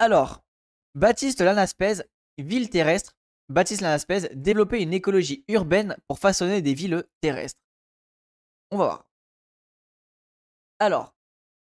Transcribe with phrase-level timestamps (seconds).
[0.00, 0.44] Alors,
[0.94, 2.02] Baptiste Lanaspez,
[2.38, 3.16] ville terrestre,
[3.48, 7.60] Baptiste Lanaspez, développer une écologie urbaine pour façonner des villes terrestres.
[8.70, 9.10] On va voir.
[10.78, 11.14] Alors,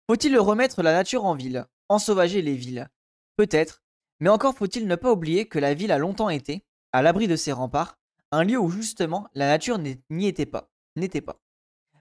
[0.08, 2.88] faut-il remettre la nature en ville, ensauvager les villes?
[3.36, 3.82] Peut-être,
[4.20, 7.36] mais encore faut-il ne pas oublier que la ville a longtemps été, à l'abri de
[7.36, 7.98] ses remparts,
[8.30, 10.70] un lieu où justement la nature n'y était pas.
[10.96, 11.38] N'était pas.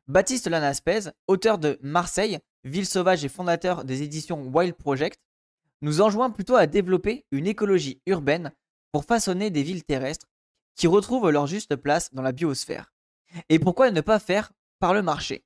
[0.08, 5.20] Baptiste Lanaspez, auteur de Marseille, ville sauvage et fondateur des éditions Wild Project,
[5.82, 8.52] nous enjoint plutôt à développer une écologie urbaine
[8.92, 10.28] pour façonner des villes terrestres
[10.76, 12.92] qui retrouvent leur juste place dans la biosphère.
[13.50, 15.46] Et pourquoi ne pas faire par le marché?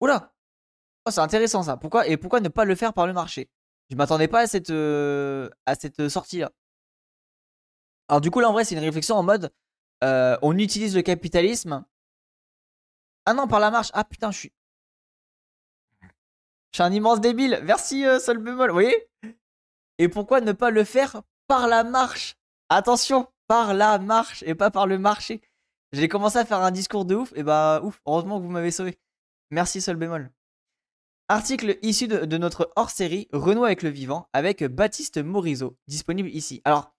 [0.00, 0.34] Oula
[1.04, 1.76] oh, C'est intéressant ça.
[1.76, 3.50] Pourquoi Et pourquoi ne pas le faire par le marché?
[3.90, 5.50] Je m'attendais pas à cette, euh,
[6.08, 6.50] sortie-là.
[8.08, 9.50] Alors du coup là en vrai c'est une réflexion en mode
[10.02, 11.84] euh, on utilise le capitalisme.
[13.26, 13.90] Ah non par la marche.
[13.94, 14.52] Ah putain je suis...
[16.72, 17.60] Je suis un immense débile.
[17.62, 18.70] Merci euh, Sol bémol.
[18.70, 19.08] Vous voyez?
[19.98, 22.36] Et pourquoi ne pas le faire par la marche?
[22.68, 25.40] Attention, par la marche et pas par le marché.
[25.92, 28.72] J'ai commencé à faire un discours de ouf, et bah ouf, heureusement que vous m'avez
[28.72, 28.98] sauvé.
[29.50, 30.30] Merci Sol bémol.
[31.28, 36.60] Article issu de, notre hors-série Renault avec le vivant avec Baptiste Morisot, disponible ici.
[36.64, 36.92] Alors,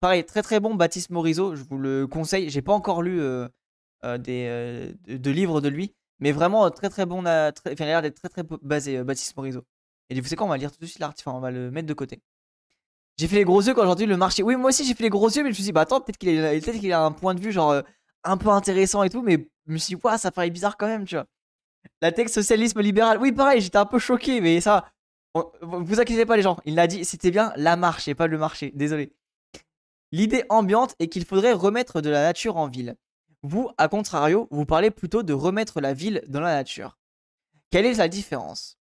[0.00, 2.50] pareil, très très bon Baptiste Morisot, je vous le conseille.
[2.50, 3.48] J'ai pas encore lu euh,
[4.04, 7.22] euh, des, euh, de, livres de lui, mais vraiment très très bon.
[7.22, 9.64] Il a l'air d'être très très basé, Baptiste Morisot.
[10.10, 11.88] Et vous savez quoi, on va lire tout de suite l'article, on va le mettre
[11.88, 12.20] de côté.
[13.18, 14.42] J'ai fait les gros yeux quand j'ai entendu le marché.
[14.42, 16.00] Oui, moi aussi j'ai fait les gros yeux, mais je me suis dit, bah attends,
[16.00, 17.82] peut-être qu'il a, un point de vue genre euh,
[18.24, 20.86] un peu intéressant et tout, mais je me suis dit, ouais, ça paraît bizarre quand
[20.86, 21.26] même, tu vois.
[22.00, 23.18] La texte socialisme libéral.
[23.18, 24.88] Oui, pareil, j'étais un peu choqué, mais ça.
[25.62, 26.58] Vous inquiétez pas, les gens.
[26.64, 28.70] Il l'a dit, c'était bien la marche et pas le marché.
[28.74, 29.12] Désolé.
[30.10, 32.96] L'idée ambiante est qu'il faudrait remettre de la nature en ville.
[33.42, 36.98] Vous, à contrario, vous parlez plutôt de remettre la ville dans la nature.
[37.70, 38.78] Quelle est la différence?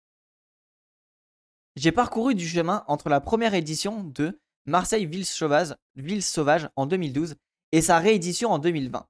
[1.80, 7.36] J'ai parcouru du chemin entre la première édition de Marseille Ville Sauvage, en 2012
[7.72, 9.08] et sa réédition en 2020.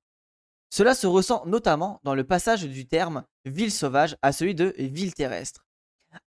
[0.69, 5.15] Cela se ressent notamment dans le passage du terme ville sauvage à celui de ville
[5.15, 5.65] terrestre.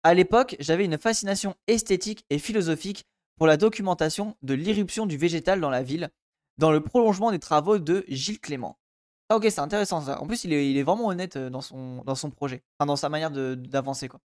[0.03, 3.05] À l'époque, j'avais une fascination esthétique et philosophique
[3.37, 6.11] pour la documentation de l'irruption du végétal dans la ville,
[6.59, 8.81] dans le prolongement des travaux de Gilles Clément.
[9.29, 10.21] Ah ok, c'est intéressant ça.
[10.21, 13.09] En plus, il est, vraiment honnête euh, dans son, dans son projet, enfin, dans sa
[13.09, 14.09] manière d'avancer.
[14.09, 14.19] quoi.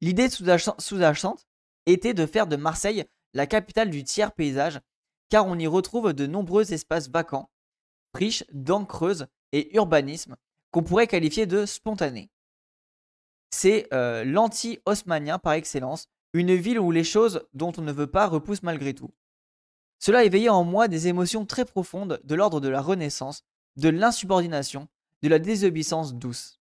[0.00, 1.46] L'idée sous-jacente
[1.86, 4.80] était de faire de Marseille la capitale du tiers paysage,
[5.28, 7.50] car on y retrouve de nombreux espaces vacants,
[8.14, 10.36] riches dents creuses et urbanisme
[10.70, 12.30] qu'on pourrait qualifier de spontané.
[13.50, 18.28] C'est euh, l'anti-haussmanien par excellence, une ville où les choses dont on ne veut pas
[18.28, 19.12] repoussent malgré tout.
[19.98, 23.42] Cela éveillait en moi des émotions très profondes de l'ordre de la renaissance,
[23.76, 24.88] de l'insubordination,
[25.22, 26.59] de la désobéissance douce.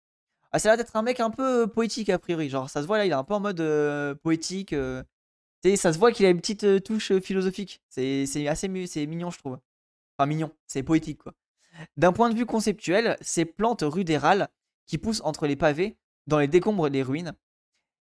[0.53, 2.50] Ah, ça a l'air d'être un mec un peu euh, poétique a priori.
[2.50, 4.73] Genre, ça se voit là, il est un peu en mode euh, poétique.
[4.73, 5.03] Euh.
[5.75, 7.81] ça se voit qu'il a une petite touche philosophique.
[7.88, 9.59] C'est assez mignon, je trouve.
[10.17, 11.34] Enfin, mignon, c'est poétique quoi.
[11.97, 14.50] D'un point de vue conceptuel, ces plantes rudérales
[14.88, 15.97] qui poussent entre les pavés,
[16.28, 17.33] dans les décombres des ruines,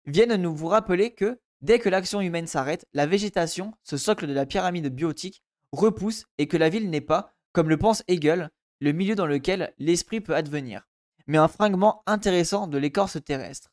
[0.05, 4.33] viennent nous vous rappeler que dès que l'action humaine s'arrête, la végétation, ce socle de
[4.33, 5.43] la pyramide biotique,
[5.73, 9.73] repousse et que la ville n'est pas, comme le pense Hegel, le milieu dans lequel
[9.77, 10.87] l'esprit peut advenir
[11.27, 13.69] mais un fragment intéressant de l'écorce terrestre.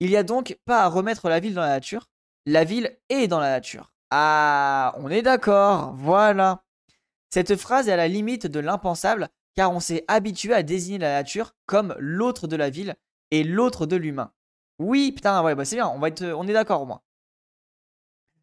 [0.00, 2.08] Il n'y a donc pas à remettre la ville dans la nature,
[2.44, 3.92] la ville est dans la nature.
[4.10, 6.62] Ah, on est d'accord, voilà.
[7.30, 11.12] Cette phrase est à la limite de l'impensable, car on s'est habitué à désigner la
[11.12, 12.94] nature comme l'autre de la ville
[13.30, 14.32] et l'autre de l'humain.
[14.78, 17.02] Oui, putain, ouais, bah c'est bien, on, va être, on est d'accord au moins.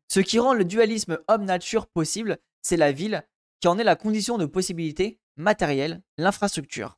[0.09, 3.23] Ce qui rend le dualisme homme-nature possible, c'est la ville,
[3.61, 6.97] qui en est la condition de possibilité matérielle, l'infrastructure.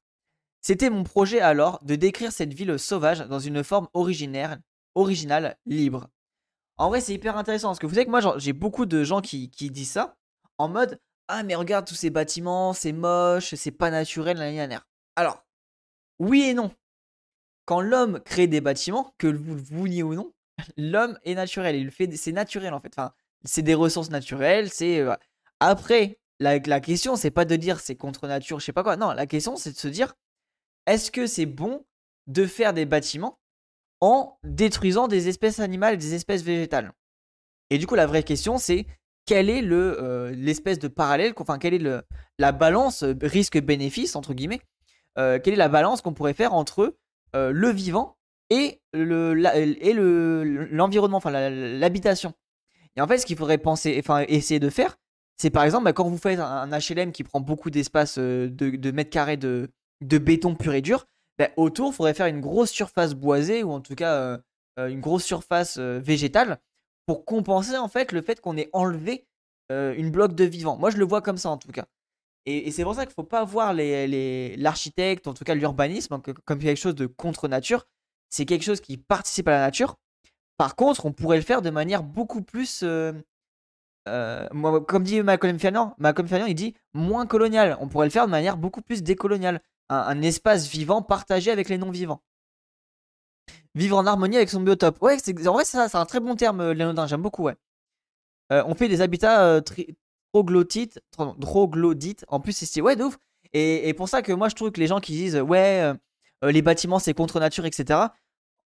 [0.66, 4.58] C'était mon projet alors de décrire cette ville sauvage dans une forme originaire,
[4.96, 6.10] originale, libre.
[6.78, 9.22] En vrai, c'est hyper intéressant parce que vous savez que moi, j'ai beaucoup de gens
[9.22, 10.18] qui, disent ça
[10.58, 14.88] en mode Ah, mais regarde tous ces bâtiments, c'est moche, c'est pas naturel, la linéaire.
[15.16, 15.46] Alors,
[16.18, 16.72] oui et non.
[17.66, 20.34] Quand l'homme crée des bâtiments, que vous le vouliez ou non,
[20.78, 21.76] l'homme est naturel.
[21.76, 22.92] Il fait, c'est naturel en fait.
[22.98, 24.72] Enfin, c'est des ressources naturelles.
[24.72, 25.14] C'est euh,
[25.60, 28.98] après la, la question, c'est pas de dire c'est contre nature, je sais pas quoi.
[28.98, 30.16] Non, la question, c'est de se dire
[30.86, 31.86] est-ce que c'est bon
[32.28, 33.40] de faire des bâtiments
[34.02, 36.92] en détruisant des espèces animales et des espèces végétales?
[37.70, 38.86] Et du coup, la vraie question, c'est
[39.26, 42.04] quelle est euh, l'espèce de parallèle, enfin quelle est
[42.38, 44.62] la balance euh, risque-bénéfice entre guillemets,
[45.18, 46.96] euh, quelle est la balance qu'on pourrait faire entre
[47.38, 48.16] le vivant
[48.50, 49.36] et le
[49.82, 52.34] et le l'environnement, enfin l'habitation?
[52.96, 54.96] Et en fait, ce qu'il faudrait penser, enfin essayer de faire,
[55.36, 58.92] c'est par exemple bah, quand vous faites un, HLM qui prend beaucoup d'espace de, de
[58.92, 59.70] mètres carrés de,
[60.02, 61.06] de béton pur et dur,
[61.38, 64.38] bah, autour, il faudrait faire une grosse surface boisée ou en tout cas euh,
[64.80, 66.60] euh, une grosse surface euh, végétale
[67.06, 69.28] pour compenser en fait le fait qu'on ait enlevé
[69.72, 70.78] une bloc de vivant.
[70.78, 71.86] Moi, je le vois comme ça en tout cas.
[72.46, 76.60] Et, c'est pour ça qu'il ne faut pas voir l'architecte, en tout cas l'urbanisme, comme
[76.60, 77.88] quelque chose de contre nature.
[78.30, 79.96] C'est quelque chose qui participe à la nature.
[80.58, 82.84] Par contre, on pourrait le faire de manière beaucoup plus.
[84.06, 85.96] comme dit Malcolm Fernand,
[86.28, 87.76] Fernand, il dit moins colonial.
[87.82, 89.62] On pourrait le faire de manière beaucoup plus décoloniale.
[89.90, 92.22] Un, espace vivant partagé avec les non-vivants.
[93.76, 95.02] Vivre en harmonie avec son biotope.
[95.02, 95.18] Ouais,
[95.48, 97.08] en vrai, c'est un très bon terme, Léonardin.
[97.08, 97.56] J'aime beaucoup, ouais.
[98.50, 99.62] on fait des habitats
[100.34, 101.02] troglodytes.
[101.42, 102.26] Troglodytes.
[102.28, 103.18] En plus, c'est ouais, de ouf.
[103.54, 105.94] Et, pour ça que moi, je trouve que les gens qui disent ouais,
[106.42, 108.00] les bâtiments, c'est contre nature, etc.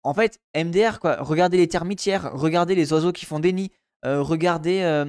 [0.03, 1.17] En fait, MDR, quoi.
[1.19, 3.71] Regardez les termitières, regardez les oiseaux qui font des nids,
[4.03, 5.03] regardez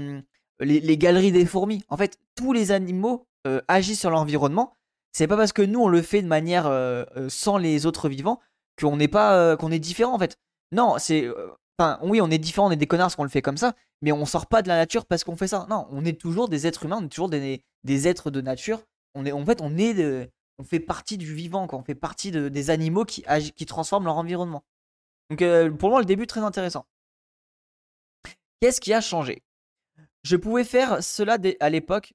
[0.60, 1.84] les, galeries des fourmis.
[1.88, 3.26] En fait, tous les animaux
[3.68, 4.74] agissent sur l'environnement.
[5.18, 6.72] C'est pas parce que nous on le fait de manière
[7.28, 8.38] sans les autres vivants
[8.80, 10.38] qu'on n'est pas qu'on est différent en fait.
[10.70, 11.28] Non, c'est
[12.02, 14.12] oui, on est différent, on est des connards parce qu'on le fait comme ça, mais
[14.12, 15.66] on sort pas de la nature parce qu'on fait ça.
[15.68, 17.64] Non, on est toujours des êtres humains, on est toujours des,
[18.06, 18.80] êtres de nature.
[19.16, 22.30] On est en fait on est de, on fait partie du vivant on fait partie
[22.30, 23.24] de, des animaux qui
[23.56, 24.62] qui transforment leur environnement.
[25.30, 25.42] Donc
[25.78, 26.86] pour moi le début très intéressant.
[28.60, 29.42] Qu'est-ce qui a changé?
[30.22, 32.14] Je pouvais faire cela à l'époque.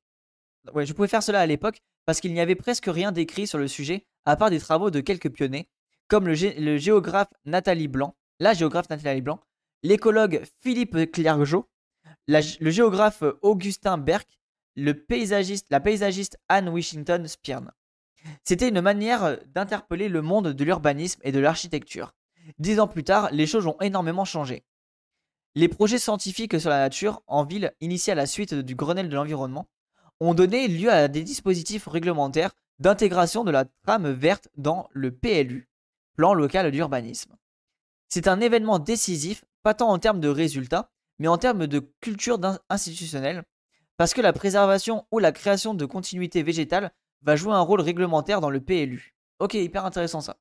[0.74, 3.58] Ouais, je pouvais faire cela à l'époque parce qu'il n'y avait presque rien d'écrit sur
[3.58, 5.68] le sujet, à part des travaux de quelques pionniers,
[6.08, 9.40] comme le, géographe Nathalie Blanc, la géographe Nathalie Blanc,
[9.84, 11.70] l'écologue Philippe Clergeau,
[12.28, 14.40] le géographe Augustin Berck,
[14.76, 17.72] le paysagiste, la paysagiste Anne Washington Spearn.
[18.44, 22.14] C'était une manière d'interpeller le monde de l'urbanisme et de l'architecture.
[22.58, 24.64] Dix ans plus tard, les choses ont énormément changé.
[25.56, 29.16] Les projets scientifiques sur la nature en ville, initiés à la suite du Grenelle de
[29.16, 29.68] l'environnement,
[30.28, 35.70] ont donné lieu à des dispositifs réglementaires d'intégration de la trame verte dans le PLU,
[36.16, 37.36] plan local d'urbanisme.
[38.10, 42.40] C'est un événement décisif, pas tant en termes de résultats, mais en termes de culture
[42.70, 43.44] institutionnelle,
[43.98, 46.92] parce que la préservation ou la création de continuité végétale
[47.22, 49.16] va jouer un rôle réglementaire dans le PLU.
[49.40, 50.38] Ok, hyper intéressant ça.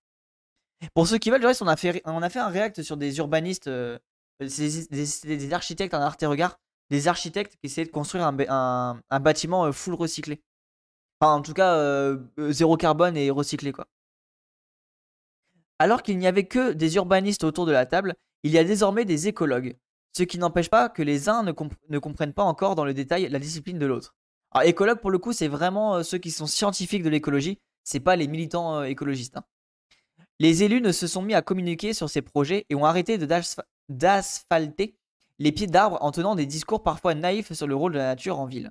[0.94, 3.68] Pour ceux qui veulent, on a fait, on a fait un react sur des urbanistes,
[3.68, 3.98] euh,
[4.40, 6.58] des, architectes en Arte Regard
[6.92, 10.42] des architectes qui essayaient de construire un, bâtiment full recyclé.
[11.18, 12.14] Enfin, en tout cas,
[12.50, 13.86] zéro carbone et recyclé, quoi.
[15.78, 19.06] Alors qu'il n'y avait que des urbanistes autour de la table, il y a désormais
[19.06, 19.74] des écologues.
[20.16, 23.38] Ce qui n'empêche pas que les uns ne, comprennent pas encore dans le détail la
[23.38, 24.14] discipline de l'autre.
[24.50, 28.16] Alors, écologues, pour le coup, c'est vraiment ceux qui sont scientifiques de l'écologie, c'est pas
[28.16, 29.38] les militants écologistes.
[29.38, 29.44] Hein.
[30.38, 33.18] Les élus ne se sont mis à communiquer sur ces projets et ont arrêté
[33.88, 34.98] d'asphalter
[35.38, 38.38] les pieds d'arbres en tenant des discours parfois naïfs sur le rôle de la nature
[38.38, 38.70] en ville.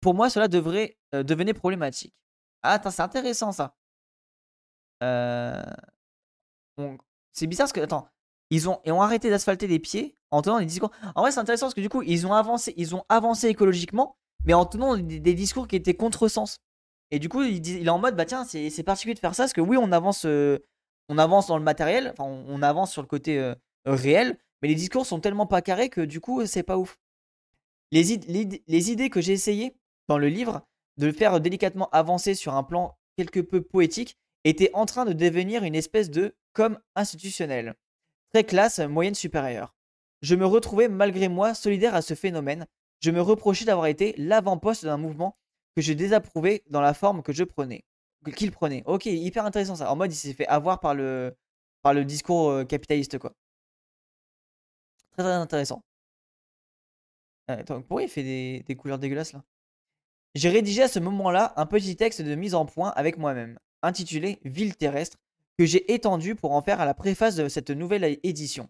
[0.00, 2.14] Pour moi, cela devrait euh, devenir problématique.
[2.62, 3.74] Ah, attends, c'est intéressant ça.
[5.02, 5.62] Euh,
[7.32, 8.08] c'est bizarre parce que, attends,
[8.50, 10.90] ils ont, ont arrêté d'asphalter les pieds en tenant des discours.
[11.14, 14.16] En vrai, c'est intéressant parce que du coup, ils ont avancé, ils ont avancé écologiquement,
[14.44, 16.60] mais en tenant des, discours qui étaient contresens.
[17.10, 19.44] Et du coup, il, il, est en mode, bah tiens, c'est particulier de faire ça
[19.44, 20.58] parce que oui, on avance, euh,
[21.08, 23.54] on avance dans le matériel, enfin, on, avance sur le côté
[23.86, 26.98] réel, mais les discours sont tellement pas carrés que du coup, c'est pas ouf.
[27.92, 28.18] Les,
[28.66, 29.76] les idées que j'ai essayé
[30.08, 30.66] dans le livre
[30.96, 35.64] de faire délicatement avancer sur un plan quelque peu poétique étaient en train de devenir
[35.64, 37.74] une espèce de comme institutionnel.
[38.32, 39.74] Très classe, moyenne supérieure.
[40.22, 42.66] Je me retrouvais malgré moi solidaire à ce phénomène.
[43.00, 45.36] Je me reprochais d'avoir été l'avant-poste d'un mouvement
[45.76, 47.84] que je désapprouvais dans la forme que je prenais,
[48.36, 48.82] qu'il prenait.
[48.86, 49.90] Ok, hyper intéressant ça.
[49.90, 51.36] En mode, il s'est fait avoir par le,
[51.82, 53.34] par le discours euh, capitaliste, quoi.
[55.16, 55.82] Très intéressant.
[57.66, 59.44] Pourquoi il fait des, couleurs dégueulasses là?
[60.34, 64.40] J'ai rédigé à ce moment-là un petit texte de mise en point avec moi-même, intitulé
[64.44, 65.18] Ville terrestre,
[65.58, 68.68] que j'ai étendu pour en faire à la préface de cette nouvelle édition.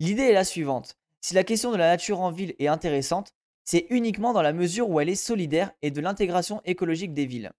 [0.00, 0.96] L'idée est la suivante.
[1.20, 3.34] Si la question de la nature en ville est intéressante,
[3.64, 7.52] c'est uniquement dans la mesure où elle est solidaire et de l'intégration écologique des villes.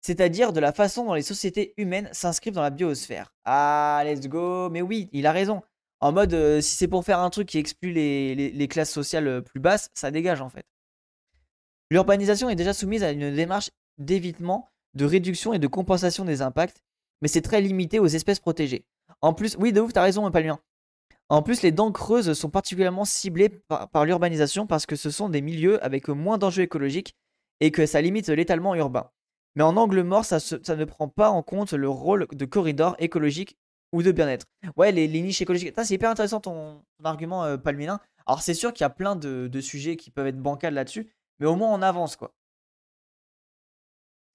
[0.00, 3.34] C'est-à-dire de la façon dont les sociétés humaines s'inscrivent dans la biosphère.
[3.44, 5.62] Ah, let's go Mais oui, il a raison.
[6.02, 9.40] En mode, euh, si c'est pour faire un truc qui exclut les, classes sociales euh,
[9.40, 10.66] plus basses, ça dégage en fait.
[11.92, 16.82] L'urbanisation est déjà soumise à une démarche d'évitement, de réduction et de compensation des impacts,
[17.20, 18.84] mais c'est très limité aux espèces protégées.
[19.20, 20.58] En plus, oui, de ouf, t'as raison, Palmien.
[21.28, 25.40] En plus, les dents creuses sont particulièrement ciblées par, l'urbanisation parce que ce sont des
[25.40, 27.14] milieux avec moins d'enjeux écologiques
[27.60, 29.08] et que ça limite l'étalement urbain.
[29.54, 30.38] Mais en angle mort, ça,
[30.74, 33.56] ne prend pas en compte le rôle de corridor écologique
[33.92, 34.46] ou de bien-être.
[34.76, 35.74] Ouais, les, niches écologiques.
[35.76, 37.56] C'est hyper intéressant ton, argument, euh.
[38.26, 41.46] Alors, c'est sûr qu'il y a plein de, sujets qui peuvent être bancals là-dessus, mais
[41.46, 42.34] au moins on avance, quoi.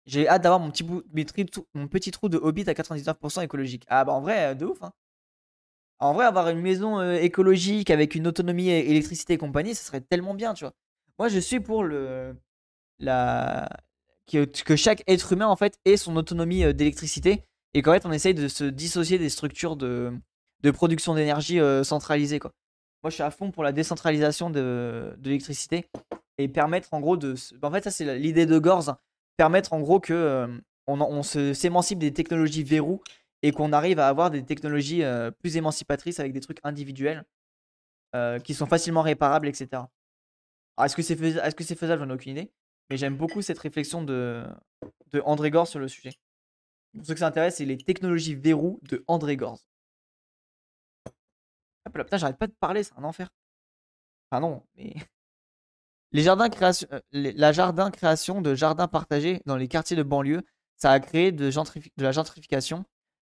[0.06, 3.84] J'ai hâte d'avoir mon petit, trou de Hobbit à 99% écologique.
[3.90, 4.94] Ah, bah en vrai, de ouf, hein.
[6.00, 9.84] En vrai, avoir une maison euh, écologique avec une autonomie é- électricité et compagnie, ça
[9.84, 10.74] serait tellement bien, tu vois.
[11.18, 12.36] Moi, je suis pour le
[13.00, 17.46] que, que chaque être humain en fait ait son autonomie euh, d'électricité
[17.78, 20.12] et qu'en fait on essaye de se dissocier des structures de,
[20.74, 22.52] production d'énergie euh, centralisées quoi.
[23.04, 25.86] Moi, je suis à fond pour la décentralisation de, l'électricité
[26.40, 27.36] et permettre en gros de.
[27.36, 28.96] se- En fait, ça c'est l'idée de Gorz,
[29.38, 30.48] permettre en gros que euh,
[30.88, 33.02] on, s'émancipe des technologies verrou
[33.44, 37.24] et qu'on arrive à avoir des technologies euh, plus émancipatrices avec des trucs individuels
[38.16, 39.68] euh, qui sont facilement réparables, etc.
[39.74, 42.02] Alors, est-ce que c'est fais- est-ce que c'est faisable?
[42.02, 42.52] J'en ai aucune idée.
[42.90, 44.44] Mais j'aime beaucoup cette réflexion de,
[45.12, 46.14] de André Gorz sur le sujet.
[46.96, 49.68] Pour ceux que ça c'est les technologies verrou de André Gorz.
[51.86, 53.30] Là, putain, j'arrête pas de parler, c'est un enfer.
[54.30, 54.94] Enfin non, mais...
[56.14, 60.42] Les jardins création, euh, la jardin création de jardins partagés dans les quartiers de banlieue,
[60.78, 61.52] ça a créé de,
[61.98, 62.86] la gentrification.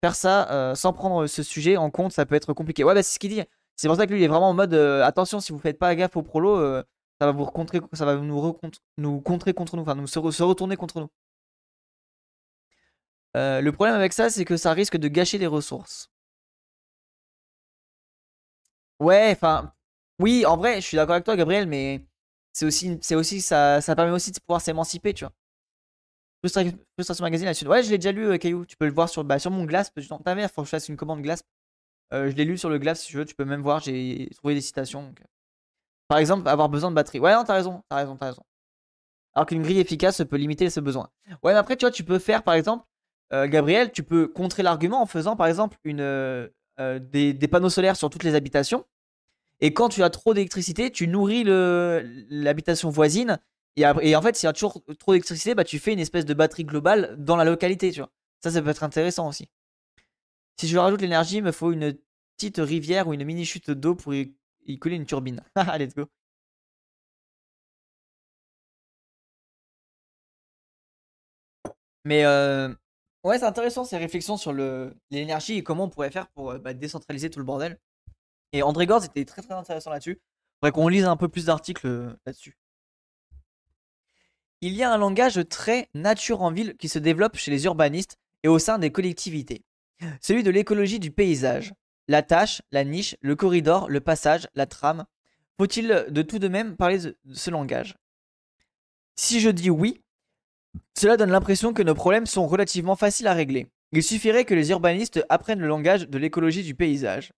[0.02, 2.82] Faire ça euh, sans prendre ce sujet en compte, ça peut être compliqué.
[2.82, 3.42] Ouais, bah, c'est ce qu'il dit.
[3.76, 5.78] C'est pour ça que lui, il est vraiment en mode euh, attention, si vous faites
[5.78, 6.56] pas gaffe au prolo,
[7.20, 8.60] ça va vous recontrer, ça va nous,
[8.98, 11.08] nous contrer contre nous, enfin nous se retourner contre nous.
[13.36, 16.10] Euh, le problème avec ça, c'est que ça risque de gâcher les ressources.
[19.00, 19.72] Ouais, enfin,
[20.20, 22.04] oui, en vrai, je suis d'accord avec toi, Gabriel, mais
[22.52, 25.32] c'est aussi, c'est aussi, ça, ça permet aussi de pouvoir s'émanciper, tu vois.
[26.42, 26.64] Frustra-
[26.96, 27.66] Frustration Magazine là-dessus.
[27.66, 28.66] Ouais, je l'ai déjà lu, euh, Caillou.
[28.66, 29.90] Tu peux le voir sur, bah, sur mon glace.
[30.24, 31.42] Ta mère, faut que je fasse une commande glace.
[32.14, 33.24] Euh, je l'ai lu sur le glace si tu veux.
[33.24, 35.14] Tu peux même voir, j'ai trouvé des citations.
[35.20, 35.24] euh.
[36.08, 37.20] Par exemple, avoir besoin de batterie.
[37.20, 38.42] Ouais, non, t'as raison, t'as raison, t'as raison.
[39.34, 41.10] Alors qu'une grille efficace peut limiter ce besoin.
[41.42, 42.84] Ouais, mais après, tu vois, tu peux faire, par exemple,
[43.34, 46.48] euh, Gabriel, tu peux contrer l'argument en faisant, par exemple, euh,
[46.78, 48.86] euh, des, panneaux solaires sur toutes les habitations.
[49.60, 53.40] Et quand tu as trop d'électricité, tu nourris l'habitation voisine.
[53.76, 56.34] Et, en fait, s'il y a toujours trop d'électricité, bah, tu fais une espèce de
[56.34, 57.92] batterie globale dans la localité.
[57.92, 59.48] Ça, ça peut être intéressant aussi.
[60.60, 61.96] Si je rajoute l'énergie, il me faut une
[62.36, 64.34] petite rivière ou une mini chute d'eau pour y,
[64.66, 65.42] y coller une turbine.
[65.78, 66.08] Let's go.
[72.04, 72.22] Mais
[73.24, 74.52] ouais, c'est intéressant ces réflexions sur
[75.10, 77.78] l'énergie et comment on pourrait faire pour euh, bah, décentraliser tout le bordel.
[78.52, 80.20] Et André Gorz était très très intéressant là-dessus.
[80.60, 82.56] Faudrait qu'on lise un peu plus d'articles euh, là-dessus.
[84.60, 88.16] Il y a un langage très nature en ville qui se développe chez les urbanistes
[88.42, 89.64] et au sein des collectivités.
[90.20, 91.72] Celui de l'écologie du paysage.
[92.08, 95.06] La tâche, la niche, le corridor, le passage, la trame.
[95.58, 97.96] Faut-il de tout de même parler de ce langage?
[99.16, 100.02] Si je dis oui,
[100.96, 103.66] cela donne l'impression que nos problèmes sont relativement faciles à régler.
[103.92, 107.32] Il suffirait que les urbanistes apprennent le langage de l'écologie du paysage.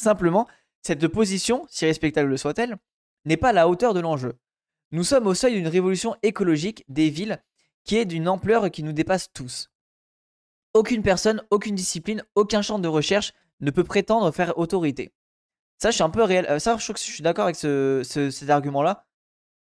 [0.00, 0.46] Simplement,
[0.82, 2.76] cette position, si respectable soit-elle,
[3.24, 4.34] n'est pas à la hauteur de l'enjeu.
[4.90, 7.42] Nous sommes au seuil d'une révolution écologique des villes
[7.84, 9.70] qui est d'une ampleur qui nous dépasse tous.
[10.74, 15.12] Aucune personne, aucune discipline, aucun champ de recherche ne peut prétendre faire autorité.
[15.78, 16.46] Ça, je suis un peu réel.
[16.48, 19.06] euh, Ça, je je suis d'accord avec ce- cet argument-là.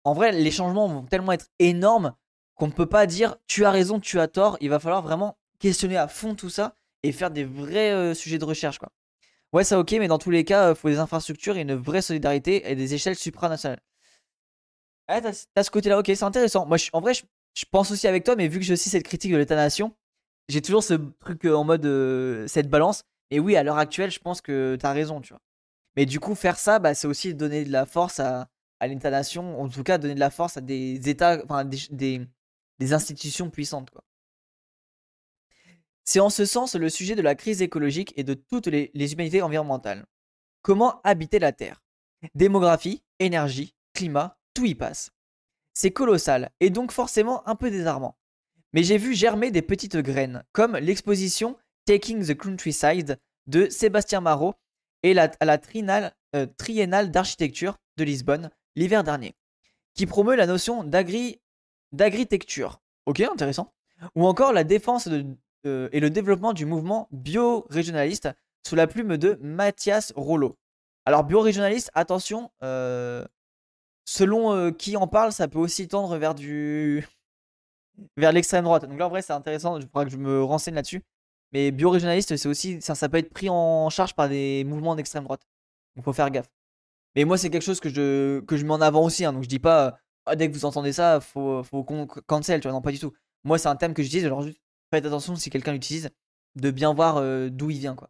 [0.03, 2.13] En vrai, les changements vont tellement être énormes
[2.55, 4.57] qu'on ne peut pas dire tu as raison, tu as tort.
[4.61, 8.37] Il va falloir vraiment questionner à fond tout ça et faire des vrais euh, sujets
[8.37, 8.89] de recherche, quoi.
[9.53, 12.01] Ouais, ça ok, mais dans tous les cas, il faut des infrastructures et une vraie
[12.01, 13.81] solidarité et des échelles supranationales.
[15.07, 16.65] Ah, t'as ce côté-là, ok, c'est intéressant.
[16.65, 17.23] Moi, en vrai, je,
[17.55, 19.93] je pense aussi avec toi, mais vu que j'ai aussi cette critique de l'État-nation,
[20.49, 23.03] j'ai toujours ce truc euh, en mode euh, cette balance.
[23.29, 25.41] Et oui, à l'heure actuelle, je pense que t'as raison, tu vois.
[25.95, 28.47] Mais du coup, faire ça, bah, c'est aussi donner de la force à,
[28.79, 32.27] à l'État-nation, en tout cas, donner de la force à des États, enfin, des, des,
[32.79, 33.91] des institutions puissantes.
[36.03, 39.41] C'est en ce sens le sujet de la crise écologique et de toutes les, humanités
[39.41, 40.05] environnementales.
[40.61, 41.81] Comment habiter la Terre?
[42.35, 45.11] Démographie, énergie, climat, tout y passe.
[45.73, 48.17] C'est colossal et donc forcément un peu désarmant.
[48.73, 54.55] Mais j'ai vu germer des petites graines, comme l'exposition Taking the Countryside de Sébastien Marot
[55.03, 55.59] et la, à la
[56.35, 59.35] euh, triennale d'architecture de Lisbonne l'hiver dernier,
[59.93, 61.39] qui promeut la notion d'agri-
[61.93, 62.81] d'agritecture.
[63.05, 63.73] Ok, intéressant.
[64.15, 68.29] Ou encore la défense et le développement du mouvement bio-régionaliste
[68.67, 70.57] sous la plume de Mathias Rollo.
[71.05, 73.25] Alors, bio-régionaliste, attention, euh,
[74.05, 77.05] selon euh, qui en parle, ça peut aussi tendre vers du.
[78.17, 78.85] vers l'extrême droite.
[78.85, 81.03] Donc là, en vrai, c'est intéressant, il faudra que je me renseigne là-dessus.
[81.51, 82.81] Mais bio-régionaliste, c'est aussi.
[82.81, 85.45] Ça, ça peut être pris en charge par des mouvements d'extrême droite.
[85.95, 86.49] Donc faut faire gaffe.
[87.15, 89.23] Mais moi, c'est quelque chose que je, que je mets en avant aussi.
[89.25, 89.33] hein.
[89.33, 89.99] donc je dis pas,
[90.35, 92.73] dès que vous entendez ça, faut, faut qu'on cancel, tu vois.
[92.73, 93.13] Non, pas du tout.
[93.43, 94.59] Moi, c'est un thème que j'utilise, alors juste
[94.91, 96.11] faites attention si quelqu'un l'utilise,
[96.55, 98.09] de bien voir euh, d'où il vient, quoi.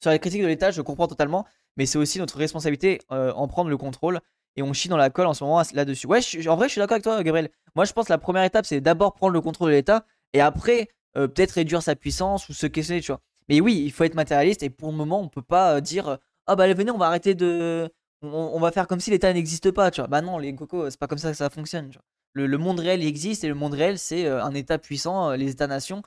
[0.00, 1.46] Sur la critique de l'État, je comprends totalement,
[1.76, 4.20] mais c'est aussi notre responsabilité euh, en prendre le contrôle.
[4.56, 6.06] Et on chie dans la colle en ce moment là-dessus.
[6.06, 7.50] Ouais, en vrai, je suis d'accord avec toi, Gabriel.
[7.74, 10.40] Moi, je pense que la première étape, c'est d'abord prendre le contrôle de l'État et
[10.40, 13.20] après, euh, peut-être réduire sa puissance ou se questionner, tu vois.
[13.48, 16.56] Mais oui, il faut être matérialiste et pour le moment, on peut pas dire ah
[16.56, 17.90] bah venez, on va arrêter de
[18.22, 20.08] on, va faire comme si l'État n'existe pas, tu vois.
[20.08, 21.90] Bah non, les cocos, c'est pas comme ça que ça fonctionne,
[22.32, 26.02] Le, monde réel existe et le monde réel c'est un État puissant, les États-nations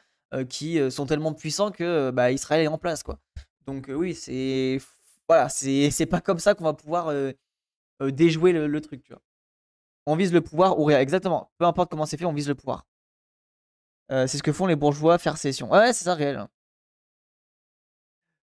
[0.50, 3.20] qui sont tellement puissants que bah, Israël est en place quoi.
[3.68, 4.80] Donc oui, c'est
[5.28, 7.14] voilà, c'est pas comme ça qu'on va pouvoir
[8.02, 9.22] déjouer le, truc, tu vois.
[10.06, 11.52] On vise le pouvoir ou rien, exactement.
[11.58, 12.88] Peu importe comment c'est fait, on vise le pouvoir.
[14.10, 15.72] c'est ce que font les bourgeois faire session.
[15.72, 16.48] Ouais, c'est ça réel.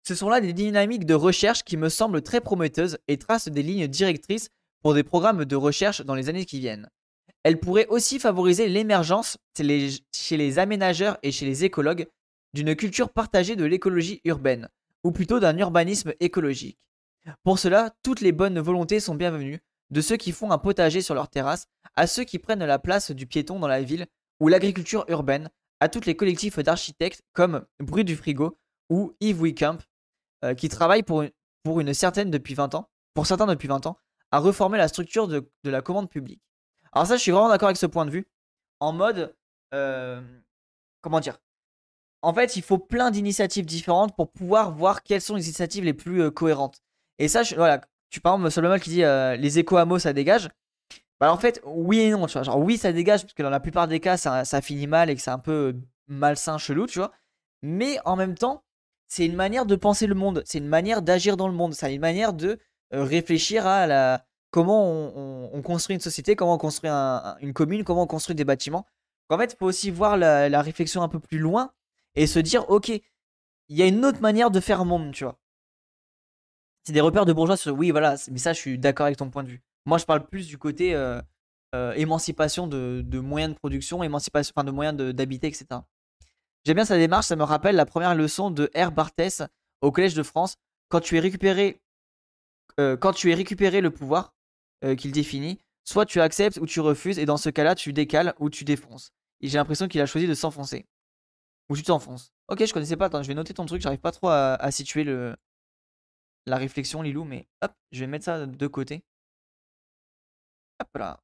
[0.04, 3.64] Ce sont là des dynamiques de recherche qui me semblent très prometteuses et tracent des
[3.64, 4.50] lignes directrices
[4.82, 6.90] pour des programmes de recherche dans les années qui viennent.
[7.44, 12.08] Elles pourraient aussi favoriser l'émergence chez les aménageurs et chez les écologues
[12.54, 14.70] d'une culture partagée de l'écologie urbaine,
[15.04, 16.80] ou plutôt d'un urbanisme écologique.
[17.44, 19.60] Pour cela, toutes les bonnes volontés sont bienvenues,
[19.92, 23.12] de ceux qui font un potager sur leur terrasse, à ceux qui prennent la place
[23.12, 24.08] du piéton dans la ville,
[24.40, 28.58] ou l'agriculture urbaine, à tous les collectifs d'architectes comme Bruit du Frigo
[28.90, 29.78] ou Yves Wickamp,
[30.44, 33.98] euh, qui travaillent pour une, certaine depuis 20 ans, pour certains depuis 20 ans,
[34.32, 36.42] à reformer la structure de, la commande publique.
[36.94, 38.28] Alors ça, je suis vraiment d'accord avec ce point de vue,
[38.80, 39.36] en mode,
[39.74, 40.22] euh,
[41.02, 41.40] comment dire,
[42.22, 45.94] en fait, il faut plein d'initiatives différentes pour pouvoir voir quelles sont les initiatives les
[45.94, 46.82] plus euh, cohérentes.
[47.18, 50.50] Et ça, voilà, tu parles de mal qui dit les éco-hameaux ça dégage.
[51.20, 52.44] Bah, en fait, oui et non, tu vois.
[52.44, 55.10] Genre, oui, ça dégage, parce que dans la plupart des cas, ça, ça finit mal
[55.10, 55.76] et que c'est un peu
[56.08, 57.12] malsain, chelou, tu vois.
[57.62, 58.64] Mais en même temps,
[59.10, 61.94] c'est une manière de penser le monde, c'est une manière d'agir dans le monde, c'est
[61.94, 62.60] une manière de
[62.94, 64.90] euh, réfléchir à la comment
[65.54, 68.86] on, construit une société, comment on construit une commune, comment on construit des bâtiments.
[69.30, 71.72] En fait, il faut aussi voir la, réflexion un peu plus loin
[72.16, 75.24] et se dire, ok, il y a une autre manière de faire un monde, tu
[75.24, 75.38] vois.
[76.84, 79.30] C'est des repères de bourgeois sur, oui, voilà, mais ça, je suis d'accord avec ton
[79.30, 79.62] point de vue.
[79.86, 81.22] Moi, je parle plus du côté euh,
[81.76, 85.82] euh, émancipation de, moyens de production, émancipation, enfin, de moyens d'habiter, etc.
[86.66, 88.92] J'aime bien sa démarche, ça me rappelle la première leçon de R.
[88.92, 89.44] Barthès
[89.82, 90.56] au Collège de France.
[90.90, 91.82] Quand tu es récupéré,
[92.80, 94.34] euh, quand tu es récupéré le pouvoir
[94.84, 98.34] euh, qu'il définit, soit tu acceptes ou tu refuses, et dans ce cas-là, tu décales
[98.40, 99.12] ou tu défonces.
[99.42, 100.86] Et j'ai l'impression qu'il a choisi de s'enfoncer.
[101.70, 102.34] Ou tu t'enfonces.
[102.48, 105.04] Ok, je connaissais pas, attends, je vais noter ton truc, j'arrive pas trop à, situer
[105.04, 105.36] le,
[106.46, 109.04] la réflexion, Lilou, mais hop, je vais mettre ça de côté.
[110.82, 111.20] Hop là.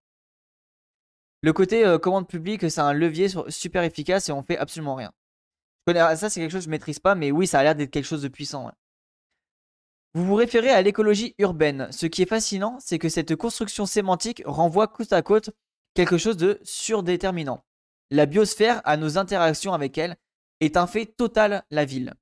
[1.41, 5.11] Le côté euh, commande publique, c'est un levier super efficace et on fait absolument rien.
[5.87, 7.91] Ah, ça, c'est quelque chose que je maîtrise pas, mais oui, ça a l'air d'être
[7.91, 8.71] quelque chose de puissant.
[10.15, 11.89] Vous vous référez à l'écologie urbaine.
[11.91, 15.51] Ce qui est fascinant, c'est que cette construction sémantique renvoie côte à côte
[15.93, 17.63] quelque chose de surdéterminant.
[18.11, 20.15] La biosphère, à nos interactions avec elle,
[20.59, 22.13] est un fait total la ville,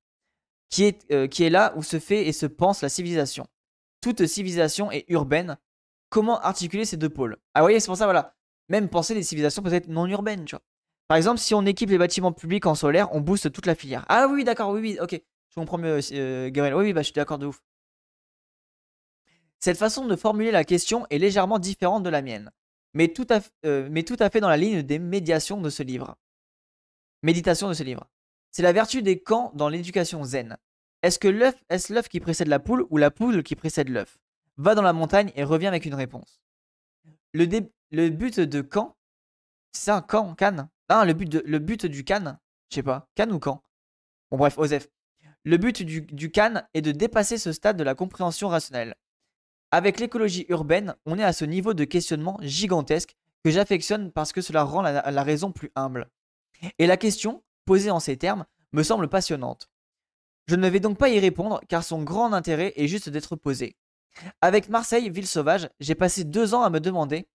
[0.70, 3.48] qui est, euh, là où se fait et se pense la civilisation.
[4.02, 5.58] Toute civilisation est urbaine.
[6.10, 7.38] Comment articuler ces deux pôles?
[7.54, 8.36] Ah, vous voyez, c'est pour ça, voilà.
[8.70, 10.64] Même penser des civilisations peut-être non urbaines, tu vois.
[11.08, 14.06] Par exemple, si on équipe les bâtiments publics en solaire, on booste toute la filière.
[14.10, 15.22] Ah oui, d'accord, oui, oui, ok.
[15.50, 16.76] Je comprends mieux, euh, Gabriel.
[16.76, 17.62] Oui, oui, bah, je suis d'accord de ouf.
[19.60, 22.52] Cette façon de formuler la question est légèrement différente de la mienne,
[22.94, 25.84] mais tout à, euh, mais tout à fait dans la ligne des médiations de ce
[25.84, 26.18] livre.
[27.22, 28.10] Méditation de ce livre.
[28.52, 30.58] C'est la vertu des camps dans l'éducation zen.
[31.02, 34.20] Est-ce que l'œuf est-ce l'œuf qui précède la poule ou la poule qui précède l'œuf?
[34.58, 36.42] Va dans la montagne et reviens avec une réponse.
[37.34, 37.48] Le,
[37.92, 38.98] le but de camp,
[39.72, 43.64] c'est un camp, Cannes le but, du Cannes, je sais pas, Cannes ou quand
[44.32, 44.88] Bon, bref, Osef.
[45.44, 46.32] Le but du, du
[46.74, 48.96] est de dépasser ce stade de la compréhension rationnelle.
[49.72, 54.42] Avec l'écologie urbaine, on est à ce niveau de questionnement gigantesque que j'affectionne parce que
[54.42, 56.10] cela rend la, la raison plus humble.
[56.80, 59.70] Et la question, posée en ces termes, me semble passionnante.
[60.48, 63.76] Je ne vais donc pas y répondre car son grand intérêt est juste d'être posé.
[64.42, 67.28] Avec Marseille, ville sauvage, j'ai passé deux ans à me demander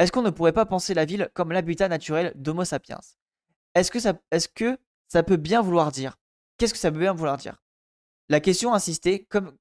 [0.00, 3.00] est-ce qu'on ne pourrait pas penser la ville comme l'habitat naturel d'Homo sapiens?
[3.74, 3.98] Est-ce que,
[5.08, 6.16] ça, peut bien vouloir dire?
[6.56, 7.62] Qu'est-ce que ça peut bien vouloir dire?
[8.30, 9.56] La question insistait, comme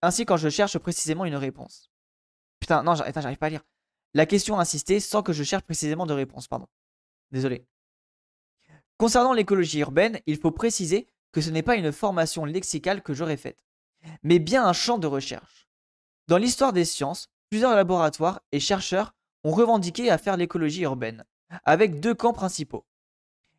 [0.00, 1.90] ainsi quand je cherche précisément une réponse.
[2.60, 3.62] Putain, non, j'arrive pas à lire.
[4.14, 6.66] La question insistait sans que je cherche précisément de réponse, pardon.
[7.30, 7.66] Désolé.
[8.96, 13.36] Concernant l'écologie urbaine, il faut préciser que ce n'est pas une formation lexicale que j'aurais
[13.36, 13.58] faite,
[14.22, 15.68] mais bien un champ de recherche.
[16.26, 21.24] Dans l'histoire des sciences, plusieurs laboratoires et chercheurs ont revendiqué à faire l'écologie urbaine,
[21.64, 22.86] avec deux camps principaux.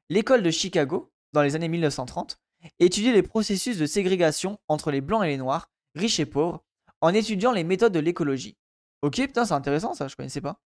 [0.09, 2.39] L'école de Chicago, dans les années 1930,
[2.79, 6.63] étudiait les processus de ségrégation entre les blancs et les noirs, riches et pauvres,
[7.01, 8.57] en étudiant les méthodes de l'écologie.
[9.01, 10.59] Ok, putain, c'est intéressant ça, je connaissais pas.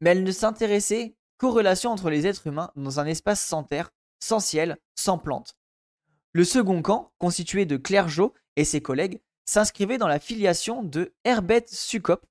[0.00, 3.90] Mais elle ne s'intéressait qu'aux relations entre les êtres humains dans un espace sans terre,
[4.20, 5.56] sans ciel, sans plantes.
[6.32, 11.14] Le second camp, constitué de Claire Jo et ses collègues, s'inscrivait dans la filiation de
[11.24, 12.26] Herbert Sukop,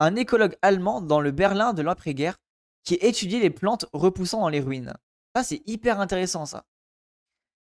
[0.00, 2.38] un écologue allemand dans le Berlin de l'après-guerre
[2.84, 4.94] qui étudiait les plantes repoussant dans les ruines.
[5.34, 6.64] Ça, c'est hyper intéressant, ça.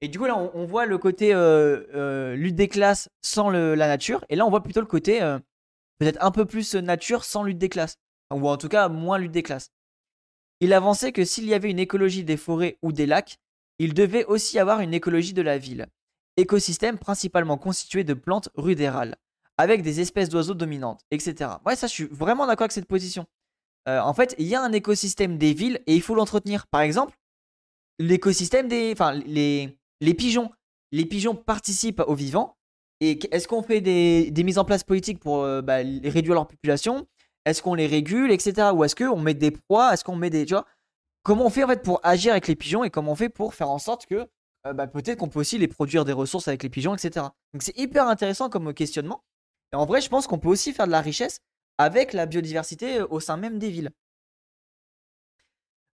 [0.00, 3.88] Et du coup, là, on, voit le côté euh, euh, lutte des classes sans la
[3.88, 4.24] nature.
[4.28, 5.38] Et là, on voit plutôt le côté euh,
[5.98, 7.96] peut-être un peu plus nature sans lutte des classes.
[8.30, 9.70] Ou en tout cas, moins lutte des classes.
[10.60, 13.38] Il avançait que s'il y avait une écologie des forêts ou des lacs,
[13.78, 15.86] il devait aussi avoir une écologie de la ville.
[16.36, 19.16] Écosystème principalement constitué de plantes rudérales,
[19.58, 21.50] avec des espèces d'oiseaux dominantes, etc.
[21.64, 23.26] Ouais, ça, je suis vraiment d'accord avec cette position.
[23.86, 26.66] en fait, il y a un écosystème des villes et il faut l'entretenir.
[26.66, 27.16] Par exemple,
[27.98, 28.92] l'écosystème des.
[28.92, 30.50] Enfin, les, les pigeons.
[30.92, 32.56] Les pigeons participent aux vivants.
[33.00, 37.06] Et est-ce qu'on fait des, mises en place politiques pour euh, bah, réduire leur population?
[37.44, 38.68] Est-ce qu'on les régule, etc.
[38.72, 39.92] Ou est-ce qu'on met des proies?
[39.92, 40.46] Est-ce qu'on met des.
[40.46, 40.66] Tu vois?
[41.22, 43.54] Comment on fait en fait pour agir avec les pigeons et comment on fait pour
[43.54, 44.28] faire en sorte que
[44.66, 47.26] euh, bah, peut-être qu'on peut aussi les produire des ressources avec les pigeons, etc.
[47.52, 49.22] Donc c'est hyper intéressant comme questionnement.
[49.74, 51.40] En vrai, je pense qu'on peut aussi faire de la richesse
[51.78, 53.90] avec la biodiversité euh, au sein même des villes.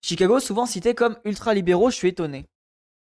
[0.02, 2.46] Chicago, souvent cité comme ultra-libéraux, je suis étonné.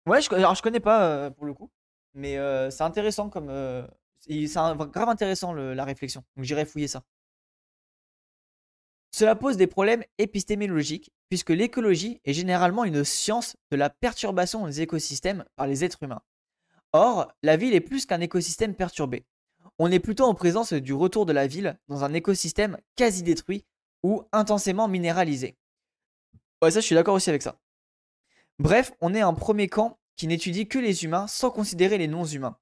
[0.07, 1.71] Ouais, je, alors je connais pas euh, pour le coup,
[2.15, 3.51] mais euh, c'est intéressant comme.
[4.21, 4.45] C'est
[4.91, 7.03] grave intéressant la réflexion, donc j'irai fouiller ça.
[9.11, 14.81] Cela pose des problèmes épistémologiques, puisque l'écologie est généralement une science de la perturbation des
[14.81, 16.23] écosystèmes par les êtres humains.
[16.93, 19.27] Or, la ville est plus qu'un écosystème perturbé.
[19.79, 23.65] On est plutôt en présence du retour de la ville dans un écosystème quasi détruit
[24.03, 25.57] ou intensément minéralisé.
[26.63, 27.59] Ouais, ça, je suis d'accord aussi avec ça.
[28.59, 32.57] Bref, on est un premier camp qui n'étudie que les humains sans considérer les non-humains,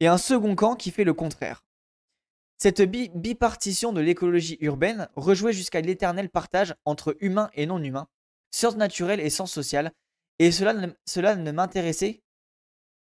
[0.00, 1.64] et un second camp qui fait le contraire.
[2.56, 8.08] Cette bipartition de l'écologie urbaine rejouait jusqu'à l'éternel partage entre humains et non-humains,
[8.50, 9.92] sciences naturelles et sciences sociales,
[10.38, 12.22] et cela ne, cela ne m'intéressait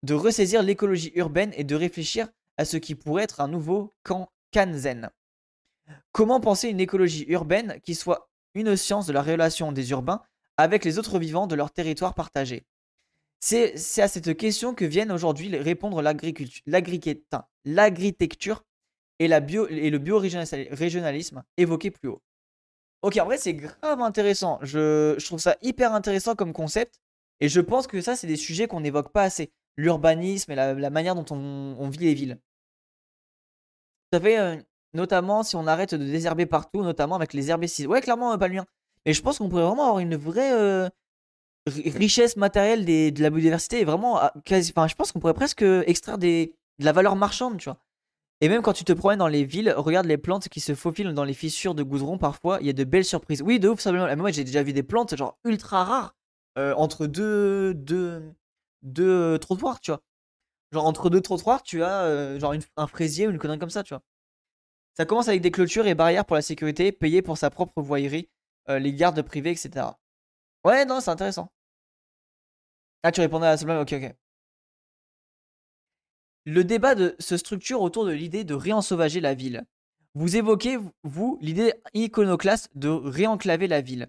[0.03, 4.31] de ressaisir l'écologie urbaine et de réfléchir à ce qui pourrait être un nouveau camp
[4.53, 5.11] Kanzen.
[6.13, 10.23] Comment penser une écologie urbaine qui soit une science de la relation des urbains
[10.57, 12.67] avec les autres vivants de leur territoire partagé?
[13.39, 16.65] C'est à cette question que viennent aujourd'hui répondre l'agriculture
[19.19, 22.23] et, la et le bio-régionalisme évoqué plus haut.
[23.03, 24.59] Ok, en vrai, c'est grave intéressant.
[24.63, 27.01] Je, trouve ça hyper intéressant comme concept.
[27.41, 29.53] Et je pense que ça, c'est des sujets qu'on n'évoque pas assez.
[29.77, 32.39] L'urbanisme et la, manière dont on, vit les villes.
[34.13, 34.57] Ça fait euh,
[34.95, 37.87] notamment si on arrête de désherber partout, notamment avec les herbicides.
[37.87, 38.67] Ouais, clairement, euh, pas le mien.
[39.05, 40.89] Et je pense qu'on pourrait vraiment avoir une vraie euh,
[41.69, 46.85] richesse matérielle de la biodiversité et vraiment je pense qu'on pourrait presque extraire des, de
[46.85, 47.79] la valeur marchande, tu vois.
[48.41, 51.15] Et même quand tu te promènes dans les villes, regarde les plantes qui se faufilent
[51.15, 53.41] dans les fissures de goudron parfois, il y a de belles surprises.
[53.41, 53.93] Oui, de ouf, ça.
[53.93, 56.15] Moi, j'ai déjà vu des plantes genre ultra rares
[56.59, 58.23] euh, entre deux, deux,
[58.83, 60.03] deux trottoirs, tu vois.
[60.73, 63.95] Genre entre deux trottoirs, tu as genre un fraisier ou une connerie comme ça, tu
[63.95, 64.03] vois?
[64.97, 68.31] Ça commence avec des clôtures et barrières pour la sécurité, payées pour sa propre voyerie,
[68.71, 69.87] euh, les gardes privés, etc.
[70.65, 71.53] Ouais, non, c'est intéressant.
[73.03, 74.15] Ah, tu répondais à la Ok, ok.
[76.47, 79.65] Le débat se structure autour de l'idée de réensauvager la ville.
[80.15, 84.09] Vous évoquez, vous, l'idée iconoclaste de réenclaver la ville.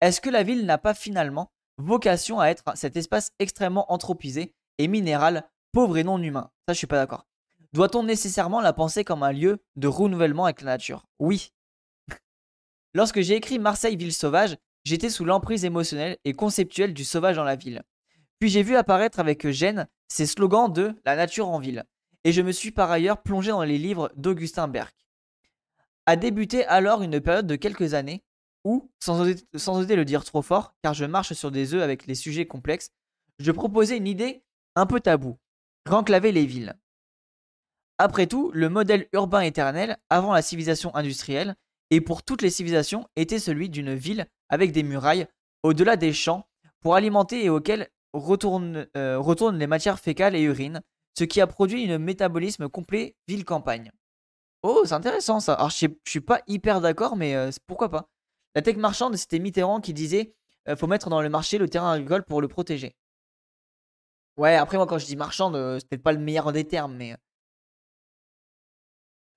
[0.00, 4.88] Est-ce que la ville n'a pas finalement vocation à être cet espace extrêmement anthropisé et
[4.88, 7.26] minéral, pauvre et non humain Ça, je suis pas d'accord.
[7.72, 11.06] Doit-on nécessairement la penser comme un lieu de renouvellement avec la nature?
[11.18, 11.52] Oui,
[12.94, 17.44] Lorsque j'ai écrit Marseille ville sauvage, j'étais sous l'emprise émotionnelle et conceptuelle du sauvage dans
[17.44, 17.82] la ville.
[18.38, 21.84] Puis j'ai vu apparaître avec gêne ces slogans de la nature en ville.
[22.24, 24.94] Et je me suis par ailleurs plongé dans les livres d'Augustin Berck.
[26.06, 28.22] A débuté alors une période de quelques années
[28.64, 32.14] où, sans oser, le dire trop fort, car je marche sur des œufs avec les
[32.14, 32.90] sujets complexes,
[33.38, 34.44] je proposais une idée
[34.76, 35.38] un peu taboue
[35.88, 36.76] renclaver les villes.
[37.98, 41.54] Après tout, le modèle urbain éternel, avant la civilisation industrielle,
[41.90, 45.26] et pour toutes les civilisations était celui d'une ville avec des murailles
[45.62, 46.48] au-delà des champs
[46.80, 47.48] pour alimenter et
[48.12, 50.82] retournent, euh, retournent les matières fécales et urines,
[51.16, 53.92] ce qui a produit un métabolisme complet ville-campagne.
[54.62, 55.54] Oh, c'est intéressant ça.
[55.54, 58.08] Alors, je, suis pas hyper d'accord, mais euh, pourquoi pas.
[58.54, 60.34] La tech marchande, c'était Mitterrand qui disait
[60.68, 62.94] euh, faut mettre dans le marché le terrain agricole pour le protéger.
[64.36, 67.16] Ouais, après, moi, quand je dis marchande, c'est peut-être pas le meilleur des termes, mais.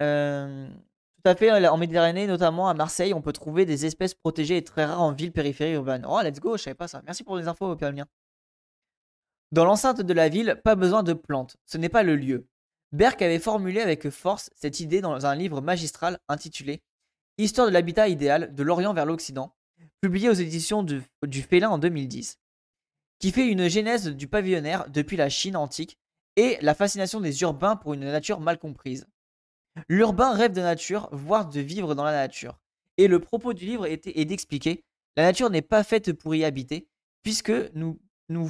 [0.01, 0.67] Euh,
[1.23, 4.63] tout à fait, en Méditerranée, notamment à Marseille, on peut trouver des espèces protégées et
[4.63, 6.05] très rares en ville, périphérie urbaine.
[6.07, 7.01] Oh, let's go, je savais pas ça.
[7.05, 7.93] Merci pour les infos, Pierre
[9.51, 11.57] Dans l'enceinte de la ville, pas besoin de plantes.
[11.65, 12.47] Ce n'est pas le lieu.
[12.91, 16.81] Berck avait formulé avec force cette idée dans un livre magistral intitulé
[17.37, 19.53] Histoire de l'habitat idéal de l'Orient vers l'Occident,
[19.99, 22.39] publié aux éditions du, du Félin en 2010,
[23.19, 25.97] qui fait une genèse du pavillonnaire depuis la Chine antique
[26.35, 29.07] et la fascination des urbains pour une nature mal comprise.
[29.89, 32.59] L'urbain rêve de nature, voire de vivre dans la nature.
[32.97, 34.83] Et le propos du livre est, d'expliquer
[35.17, 36.87] la nature n'est pas faite pour y habiter,
[37.23, 37.99] puisque, nous,
[38.29, 38.49] nous,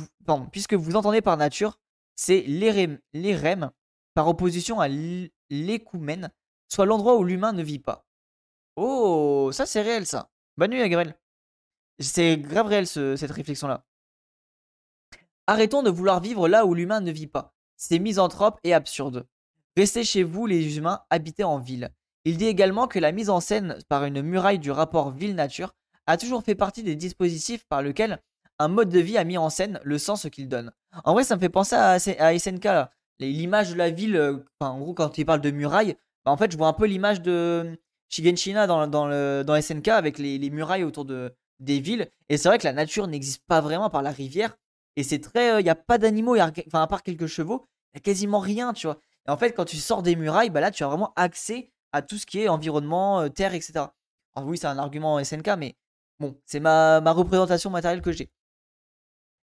[0.52, 1.80] puisque vous entendez par nature
[2.16, 3.72] c'est l'érem,
[4.14, 6.32] par opposition à l'écoumène,
[6.70, 8.06] soit l'endroit où l'humain ne vit pas.
[8.78, 10.32] Oh, ça c'est réel ça.
[10.58, 11.16] Bonne nuit, Gabriel.
[12.00, 13.86] C'est grave réel cette réflexion-là.
[15.48, 17.54] Arrêtons de vouloir vivre là où l'humain ne vit pas.
[17.78, 19.28] C'est misanthrope et absurde.
[19.78, 21.90] Restez chez vous, les humains, habitez en ville.
[22.24, 25.76] Il dit également que la mise en scène par une muraille du rapport ville-nature
[26.08, 28.20] a toujours fait partie des dispositifs par lesquels
[28.58, 30.72] un mode de vie a mis en scène le sens qu'il donne.
[31.04, 32.68] En vrai, ça me fait penser à, SNK,
[33.20, 36.52] l'image de la ville, euh, en gros, quand il parle de muraille, bah, en fait,
[36.52, 37.78] je vois un peu l'image de
[38.10, 42.10] Shigenshina dans, dans, dans SNK avec les, murailles autour de, des villes.
[42.30, 44.58] Et c'est vrai que la nature n'existe pas vraiment par la rivière.
[44.96, 45.48] Et c'est très.
[45.48, 48.40] Il euh, n'y a pas d'animaux, enfin, à part quelques chevaux, il n'y a quasiment
[48.40, 49.00] rien, tu vois.
[49.28, 52.02] Et en fait, quand tu sors des murailles, bah là, tu as vraiment accès à
[52.02, 53.86] tout ce qui est environnement, euh, terre, etc.
[54.36, 55.76] Alors, oui, c'est un argument SNK, mais
[56.20, 58.32] bon, c'est ma, ma représentation matérielle que j'ai.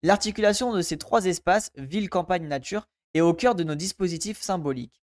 [0.03, 5.01] L'articulation de ces trois espaces, ville, campagne, nature, est au cœur de nos dispositifs symboliques.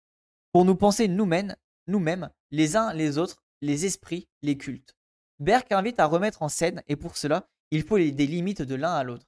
[0.53, 4.95] Pour nous penser nous-mêmes, nous-mêmes, les uns les autres, les esprits, les cultes.
[5.41, 8.95] Berk invite à remettre en scène, et pour cela, il faut des limites de l'un
[8.95, 9.27] à l'autre.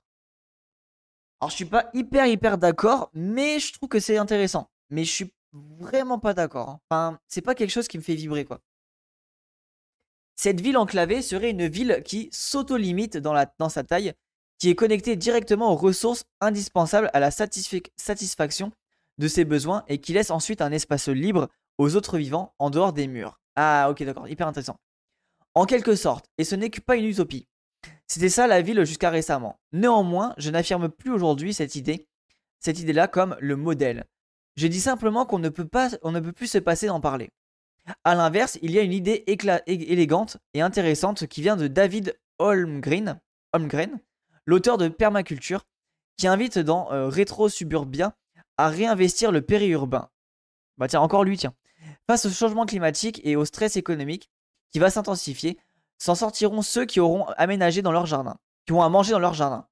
[1.41, 4.71] Alors je suis pas hyper hyper d'accord, mais je trouve que c'est intéressant.
[4.91, 6.69] Mais je suis vraiment pas d'accord.
[6.69, 6.81] Hein.
[6.91, 8.61] Enfin, c'est pas quelque chose qui me fait vibrer quoi.
[10.37, 14.13] Cette ville enclavée serait une ville qui s'auto-limite dans, sa taille
[14.59, 18.73] qui est connecté directement aux ressources indispensables à la satisfaction
[19.19, 22.93] de ses besoins et qui laisse ensuite un espace libre aux autres vivants en dehors
[22.93, 23.41] des murs.
[23.57, 24.79] Ah ok d'accord, hyper intéressant.
[25.55, 27.49] En quelque sorte, et ce n'est que pas une utopie.
[28.07, 29.61] C'était ça la ville jusqu'à récemment.
[29.73, 32.07] Néanmoins, je n'affirme plus aujourd'hui cette idée,
[32.61, 34.05] cette idée-là comme le modèle.
[34.57, 37.31] Je dis simplement qu'on ne peut pas, on ne peut plus se passer d'en parler.
[38.05, 39.25] A l'inverse, il y a une idée
[39.67, 43.21] élégante et intéressante qui vient de David Holmgren,
[43.53, 44.01] Holmgren
[44.47, 45.67] l'auteur de Permaculture,
[46.17, 48.17] qui invite dans euh, Rétro Suburbia
[48.57, 50.09] à réinvestir le périurbain.
[50.79, 51.55] Bah tiens, encore lui, tiens.
[52.07, 54.31] Face au changement climatique et au stress économique
[54.73, 55.59] qui va s'intensifier,
[55.99, 59.35] s'en sortiront ceux qui auront aménagé dans leur jardin, qui vont à manger dans leur
[59.35, 59.67] jardin.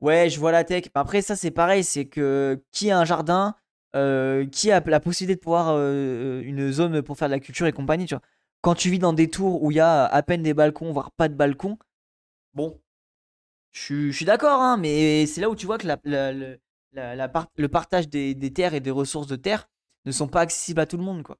[0.00, 0.84] Ouais, je vois la tech.
[0.94, 3.54] Après, ça, c'est pareil, c'est que qui a un jardin,
[3.94, 7.66] euh, qui a la possibilité de pouvoir euh, une zone pour faire de la culture
[7.66, 8.22] et compagnie, tu vois.
[8.60, 11.12] Quand tu vis dans des tours où il y a à peine des balcons, voire
[11.12, 11.78] pas de balcons,
[12.54, 12.80] bon,
[13.72, 18.74] je, suis d'accord, hein, mais c'est là où tu vois que le partage des, terres
[18.74, 19.68] et des ressources de terre
[20.04, 21.38] ne sont pas accessibles à tout le monde, quoi.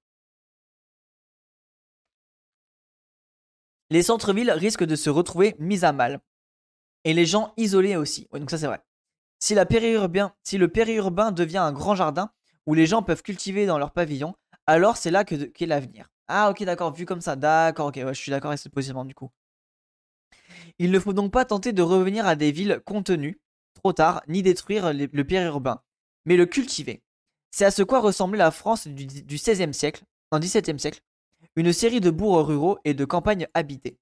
[3.90, 6.20] Les centres-villes risquent de se retrouver mis à mal.
[7.05, 8.29] Et les gens isolés aussi.
[8.33, 8.81] donc ça c'est vrai.
[9.38, 12.31] Si, le périurbain devient un grand jardin
[12.66, 14.35] où les gens peuvent cultiver dans leur pavillon,
[14.66, 16.09] alors c'est là qu'est l'avenir.
[16.29, 19.14] Ah ok d'accord, vu comme ça, d'accord, ok, je suis d'accord avec ce positionnement du
[19.14, 19.31] coup.
[20.79, 23.40] Il ne faut donc pas tenter de revenir à des villes contenues,
[23.75, 25.83] trop tard, ni détruire le périurbain,
[26.25, 27.03] mais le cultiver.
[27.57, 31.01] C'est à ce quoi ressemblait la France du, XVIe siècle, en XVIIe siècle,
[31.57, 33.99] une série de bourgs ruraux et de campagnes habitées.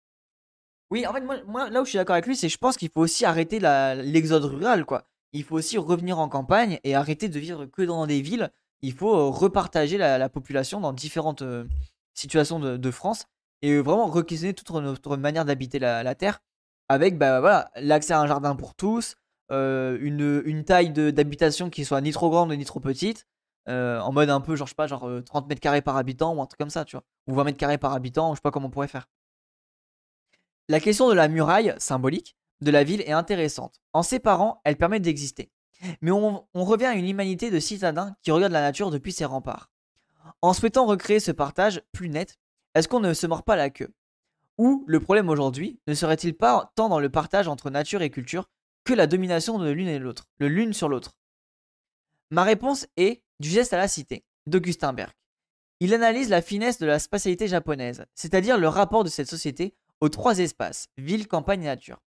[0.90, 2.90] Oui, en fait, moi, là où je suis d'accord avec lui, c'est je pense qu'il
[2.90, 5.08] faut aussi arrêter l'exode rural, quoi.
[5.32, 8.50] Il faut aussi revenir en campagne et arrêter de vivre que dans des villes.
[8.82, 11.64] Il faut euh, repartager la, population dans différentes euh,
[12.12, 13.26] situations de, France
[13.62, 16.40] et vraiment requestionner toute notre manière d'habiter la, terre
[16.88, 19.16] avec bah, voilà, l'accès à un jardin pour tous,
[19.50, 23.26] euh, une, une, taille d'habitation qui soit ni trop grande ni trop petite,
[23.68, 25.96] euh, en mode un peu genre je sais pas genre 30 euh, mètres carrés par
[25.96, 28.36] habitant ou un truc comme ça tu vois, ou 20 mètres carrés par habitant, je
[28.36, 29.08] sais pas comment on pourrait faire.
[30.68, 33.80] La question de la muraille symbolique de la ville est intéressante.
[33.92, 35.50] En séparant, elle permet d'exister.
[36.00, 39.70] Mais on, revient à une humanité de citadins qui regarde la nature depuis ses remparts.
[40.40, 42.38] En souhaitant recréer ce partage plus net,
[42.74, 43.92] est-ce qu'on ne se mord pas la queue?
[44.56, 48.48] Ou le problème aujourd'hui ne serait-il pas tant dans le partage entre nature et culture
[48.84, 51.12] que la domination de l'une et l'autre, le l'une sur l'autre?
[52.30, 55.12] Ma réponse est du geste à la cité, d'Augustin Berg.
[55.80, 60.08] Il analyse la finesse de la spatialité japonaise, c'est-à-dire le rapport de cette société aux
[60.08, 62.00] trois espaces, ville, campagne et nature,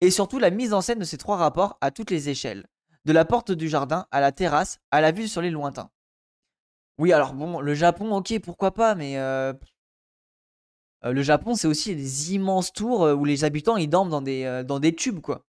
[0.00, 2.66] et surtout la mise en scène de ces trois rapports à toutes les échelles,
[3.04, 5.90] de la porte du jardin à la terrasse, à la vue sur les lointains.
[6.98, 9.52] Oui, alors bon, le Japon, ok, pourquoi pas, mais euh,
[11.04, 14.22] euh, le Japon, c'est aussi des immenses tours euh, où les habitants ils dorment dans
[14.22, 15.44] des, dans des tubes, quoi.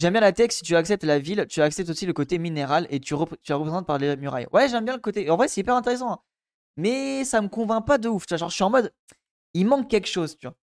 [0.00, 2.86] J'aime bien la tech, si tu acceptes la ville, tu acceptes aussi le côté minéral
[2.88, 4.46] et tu, tu la représentes par les murailles.
[4.50, 5.28] Ouais, j'aime bien le côté.
[5.28, 6.12] En vrai, c'est hyper intéressant.
[6.12, 6.18] Hein.
[6.78, 8.24] Mais ça me convainc pas de ouf.
[8.26, 8.94] Genre, je suis en mode.
[9.52, 10.56] Il manque quelque chose, tu vois.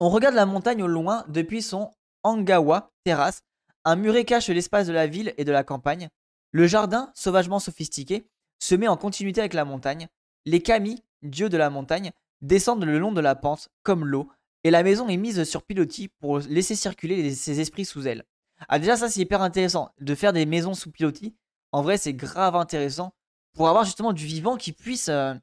[0.00, 1.92] On regarde la montagne au loin depuis son
[2.24, 3.42] Angawa terrasse.
[3.84, 6.08] Un muret cache l'espace de la ville et de la campagne.
[6.50, 8.26] Le jardin, sauvagement sophistiqué,
[8.58, 10.08] se met en continuité avec la montagne.
[10.44, 12.10] Les kami, dieux de la montagne,
[12.40, 14.28] descendent le long de la pente, comme l'eau,
[14.64, 18.24] et la maison est mise sur pilotis pour laisser circuler ses esprits sous elle.
[18.68, 21.34] Ah déjà ça c'est hyper intéressant, de faire des maisons sous pilotis.
[21.72, 23.14] en vrai, c'est grave intéressant
[23.54, 25.34] pour avoir justement du vivant qui puisse euh,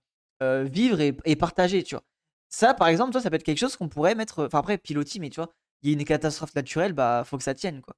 [0.41, 2.03] euh, vivre et, partager, tu vois.
[2.49, 4.45] Ça, par exemple, ça peut être quelque chose qu'on pourrait mettre.
[4.45, 5.51] Enfin, après, pilotis, mais tu vois,
[5.81, 7.95] il y a une catastrophe naturelle, bah, faut que ça tienne, quoi.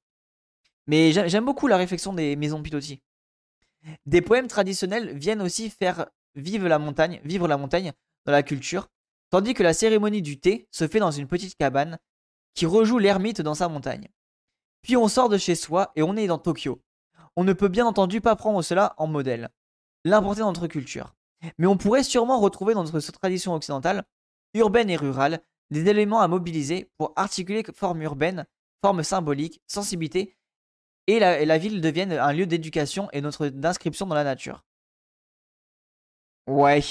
[0.86, 3.00] Mais j'aime beaucoup la réflexion des maisons pilotis.
[4.06, 7.92] Des poèmes traditionnels viennent aussi faire vivre la montagne, vivre la montagne
[8.26, 8.88] dans la culture,
[9.32, 11.98] tandis que la cérémonie du thé se fait dans une petite cabane
[12.54, 14.08] qui rejoue l'ermite dans sa montagne.
[14.82, 16.82] Puis on sort de chez soi et on est dans Tokyo.
[17.36, 19.48] On ne peut bien entendu pas prendre cela en modèle,
[20.04, 21.14] l'importer dans notre culture.
[21.56, 24.04] Mais on pourrait sûrement retrouver dans notre tradition occidentale,
[24.52, 28.44] urbaine et rurale, des éléments à mobiliser pour articuler forme urbaine,
[28.84, 30.36] forme symbolique, sensibilité,
[31.06, 34.62] et la, ville devienne un lieu d'éducation et notre d'inscription dans la nature.
[36.46, 36.82] Ouais.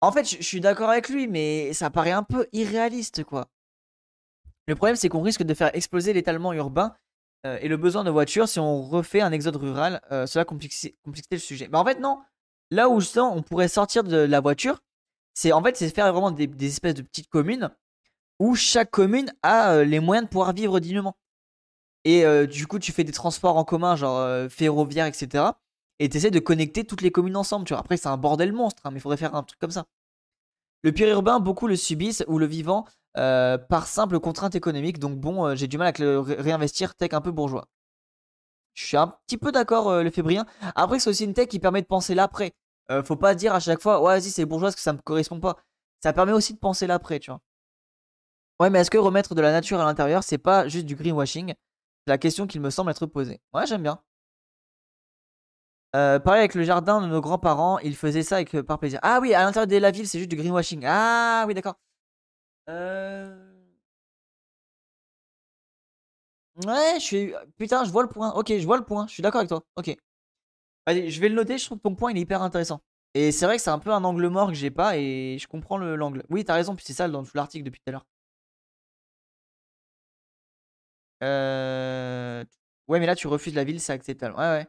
[0.00, 3.48] En fait, je suis d'accord avec lui, mais ça paraît un peu irréaliste, quoi.
[4.68, 6.94] Le problème, c'est qu'on risque de faire exploser l'étalement urbain
[7.46, 10.00] euh, et le besoin de voitures si on refait un exode rural.
[10.10, 10.96] Euh, cela complexifie,
[11.30, 11.68] le sujet.
[11.70, 12.20] Mais en fait, non.
[12.72, 14.80] Là où je on pourrait sortir de la voiture,
[15.34, 17.70] c'est en fait, c'est faire vraiment des, espèces de petites communes
[18.40, 21.16] où chaque commune a euh, les moyens de pouvoir vivre dignement.
[22.04, 25.42] Et du coup, tu fais des transports en commun, genre ferroviaire, etc.
[25.98, 27.64] Et tu essaies de connecter toutes les communes ensemble.
[27.64, 27.80] Tu vois.
[27.80, 29.86] Après, c'est un bordel monstre, hein, mais il faudrait faire un truc comme ça.
[30.82, 32.84] Le pire urbain, beaucoup le subissent, ou le vivant
[33.16, 34.98] euh, par simple contrainte économique.
[34.98, 37.66] Donc bon, euh, j'ai du mal à le réinvestir tech un peu bourgeois.
[38.74, 40.44] Je suis un petit peu d'accord, euh, le fébrien.
[40.74, 42.52] Après, c'est aussi une tech qui permet de penser l'après.
[43.04, 45.40] faut pas dire à chaque fois, ouais, vas-y, c'est bourgeois parce que ça me correspond
[45.40, 45.56] pas.
[46.02, 47.40] Ça permet aussi de penser l'après, tu vois.
[48.60, 51.48] Ouais, mais est-ce que remettre de la nature à l'intérieur, c'est pas juste du greenwashing?
[52.06, 53.40] C'est la question qu'il me semble être posée.
[53.52, 54.00] Ouais, j'aime bien.
[56.20, 58.98] Pareil avec le jardin de nos grands-parents, ils faisaient ça avec, par plaisir.
[59.02, 60.84] Ah oui, à l'intérieur de la ville, c'est juste du greenwashing.
[60.86, 61.76] Ah oui, d'accord.
[62.68, 63.52] Euh...
[66.64, 67.34] Ouais, je suis.
[67.58, 68.32] Putain, je vois le point.
[68.32, 69.06] Ok, je vois le point.
[69.06, 69.62] Je suis d'accord avec toi.
[69.76, 69.94] Ok.
[70.86, 71.58] Allez, je vais le noter.
[71.58, 72.82] Je trouve que ton point il est hyper intéressant.
[73.14, 75.46] Et c'est vrai que c'est un peu un angle mort que j'ai pas et je
[75.48, 76.24] comprends l'angle.
[76.30, 76.76] Oui, t'as raison.
[76.76, 78.06] Puis c'est ça dans tout l'article depuis tout à l'heure.
[81.22, 82.44] Euh...
[82.88, 84.34] Ouais, mais là tu refuses la ville, c'est acceptable.
[84.36, 84.66] Ouais, ouais.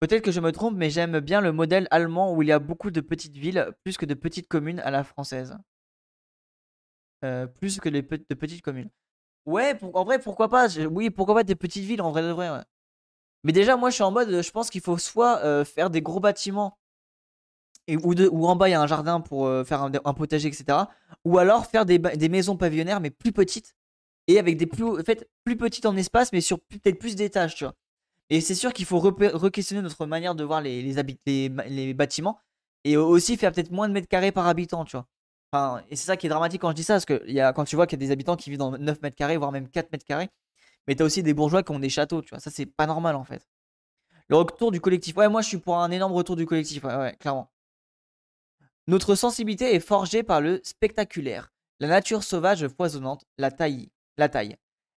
[0.00, 2.58] Peut-être que je me trompe, mais j'aime bien le modèle allemand où il y a
[2.58, 5.58] beaucoup de petites villes plus que de petites communes à la française.
[7.22, 8.90] Euh, plus que de petites communes.
[9.44, 10.68] Ouais, en vrai, pourquoi pas?
[10.90, 12.48] Oui, pourquoi pas des petites villes en vrai de vrai.
[13.44, 16.00] Mais déjà, moi, je suis en mode, je pense qu'il faut soit euh, faire des
[16.00, 16.78] gros bâtiments
[17.86, 20.78] et, ou, en bas, il y a un jardin pour euh, faire un, potager, etc.
[21.24, 23.74] Ou alors faire des, des, maisons pavillonnaires, mais plus petites
[24.28, 27.56] et avec des plus, en fait, plus petites en espace, mais sur peut-être plus d'étages,
[27.56, 27.74] tu vois.
[28.30, 32.38] Et c'est sûr qu'il faut re-questionner notre manière de voir les, bâtiments
[32.84, 35.06] et aussi faire peut-être moins de mètres carrés par habitant, tu vois
[35.52, 37.86] et c'est ça qui est dramatique quand je dis ça, parce que quand tu vois
[37.86, 40.04] qu'il y a des habitants qui vivent dans 9 mètres carrés, voire même 4 mètres
[40.04, 40.28] carrés,
[40.86, 42.38] mais t'as aussi des bourgeois qui ont des châteaux, tu vois.
[42.38, 43.46] Ça, c'est pas normal en fait.
[44.28, 45.16] Le retour du collectif.
[45.16, 47.50] Ouais, moi je suis pour un énorme retour du collectif, ouais, ouais, clairement.
[48.86, 53.90] Notre sensibilité est forgée par le spectaculaire, la nature sauvage foisonnante, la taille.
[54.18, 54.56] La taille.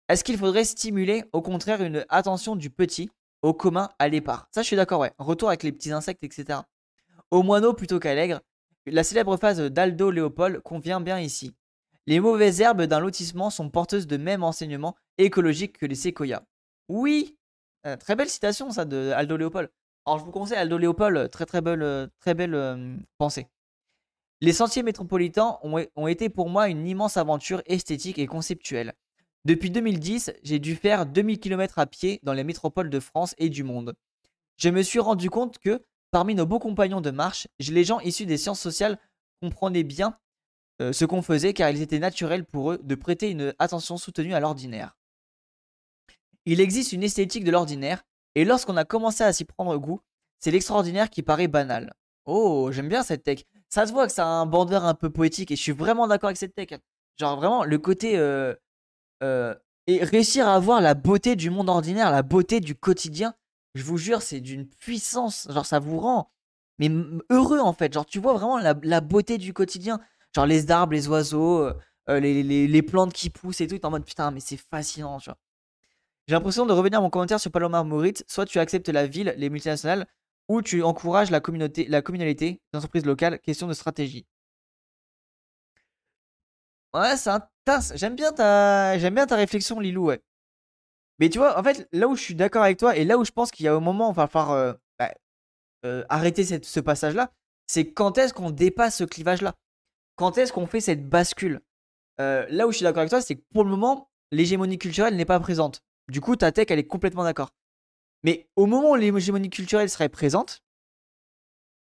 [0.10, 3.10] Est-ce qu'il faudrait stimuler, au contraire, une attention du petit,
[3.44, 5.12] au commun, à l'épars Ça, je suis d'accord, ouais.
[5.20, 6.62] Retour avec les petits insectes, etc.
[7.30, 8.42] Au moineau plutôt qu'à l'aigre,
[8.88, 11.56] la célèbre phrase d'Aldo Léopold convient bien ici.
[12.08, 16.44] Les mauvaises herbes d'un lotissement sont porteuses de même enseignement écologique que les séquoias.
[16.90, 17.38] Oui,
[17.86, 19.70] euh, très belle citation ça de Aldo Léopold.
[20.06, 23.48] Alors je vous conseille Aldo Léopold, très très belle, très belle euh, pensée.
[24.42, 28.94] Les sentiers métropolitains ont, été pour moi une immense aventure esthétique et conceptuelle.
[29.46, 33.50] Depuis 2010, j'ai dû faire 2000 km à pied dans les métropoles de France et
[33.50, 33.94] du monde.
[34.58, 38.28] Je me suis rendu compte que Parmi nos beaux compagnons de marche, les gens issus
[38.28, 39.00] des sciences sociales
[39.42, 40.16] comprenaient bien
[40.80, 44.36] euh, ce qu'on faisait car il était naturel pour eux de prêter une attention soutenue
[44.36, 44.96] à l'ordinaire.
[46.46, 48.04] Il existe une esthétique de l'ordinaire
[48.36, 50.02] et lorsqu'on a commencé à s'y prendre goût,
[50.40, 51.92] c'est l'extraordinaire qui paraît banal.
[52.26, 53.44] Oh, j'aime bien cette tech.
[53.68, 56.08] Ça se voit que ça a un border un peu poétique et je suis vraiment
[56.08, 56.80] d'accord avec cette tech.
[57.18, 58.54] Genre vraiment le côté euh,
[59.24, 59.56] euh,
[59.88, 63.34] et réussir à avoir la beauté du monde ordinaire, la beauté du quotidien,
[63.76, 65.48] je vous jure, c'est d'une puissance.
[65.50, 66.30] Genre, ça vous rend
[66.80, 66.90] mais
[67.30, 67.94] heureux en fait.
[67.94, 70.00] Genre, tu vois vraiment la, beauté du quotidien.
[70.36, 71.74] Genre, les arbres, les oiseaux, euh,
[72.10, 73.84] euh, les, plantes qui poussent et tout.
[73.86, 75.20] en mode putain, mais c'est fascinant.
[75.20, 75.34] J'ai
[76.34, 78.24] l'impression de revenir à mon commentaire sur Palomar Moritz.
[78.28, 80.08] Soit tu acceptes la ville, les multinationales,
[80.48, 83.40] ou tu encourages la communauté, la communalité, les entreprises locales.
[83.40, 84.26] Question de stratégie.
[86.94, 87.32] Ouais, c'est
[87.96, 90.08] J'aime bien ta, j'aime bien ta réflexion, Lilou.
[90.08, 90.22] Ouais.
[91.20, 93.26] Mais tu vois, en fait, là où je suis d'accord avec toi et là où
[93.26, 95.14] je pense qu'il y a un moment où il va falloir euh, bah,
[95.86, 97.32] euh, arrêter ce passage-là,
[97.68, 99.54] c'est quand est-ce qu'on dépasse ce clivage-là?
[100.16, 101.62] Quand est-ce qu'on fait cette bascule?
[102.20, 105.16] Euh, Là où je suis d'accord avec toi, c'est que pour le moment, l'hégémonie culturelle
[105.16, 105.82] n'est pas présente.
[106.10, 107.52] Du coup, ta tech, elle est complètement d'accord.
[108.24, 110.62] Mais au moment où l'hégémonie culturelle serait présente,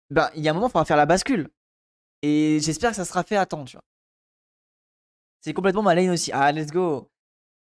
[0.10, 1.50] ben, il y a un moment, il faudra faire la bascule.
[2.22, 3.84] Et j'espère que ça sera fait à temps, tu vois.
[5.42, 6.32] C'est complètement ma lane aussi.
[6.34, 7.12] Ah, let's go.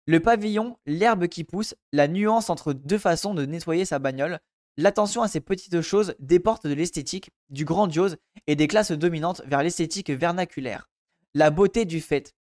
[0.06, 4.40] Le pavillon, l'herbe qui pousse, la nuance entre deux façons de nettoyer sa bagnole,
[4.76, 8.18] l'attention à ces petites choses déporte de l'esthétique, du grandiose
[8.48, 10.90] et des classes dominantes vers l'esthétique vernaculaire.
[11.36, 12.34] La beauté du fait.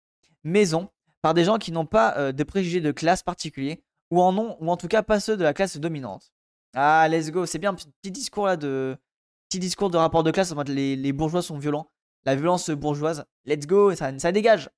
[0.43, 0.89] Maison,
[1.21, 4.57] par des gens qui n'ont pas euh, de préjugés de classe particulier, ou en ont,
[4.59, 6.31] ou en tout cas pas ceux de la classe dominante.
[6.73, 7.45] Ah, let's go.
[7.45, 8.97] C'est bien un petit discours là de.
[9.49, 11.91] Petit discours de rapport de classe les, les bourgeois sont violents.
[12.25, 13.25] La violence bourgeoise.
[13.45, 14.69] Let's go, ça dégage.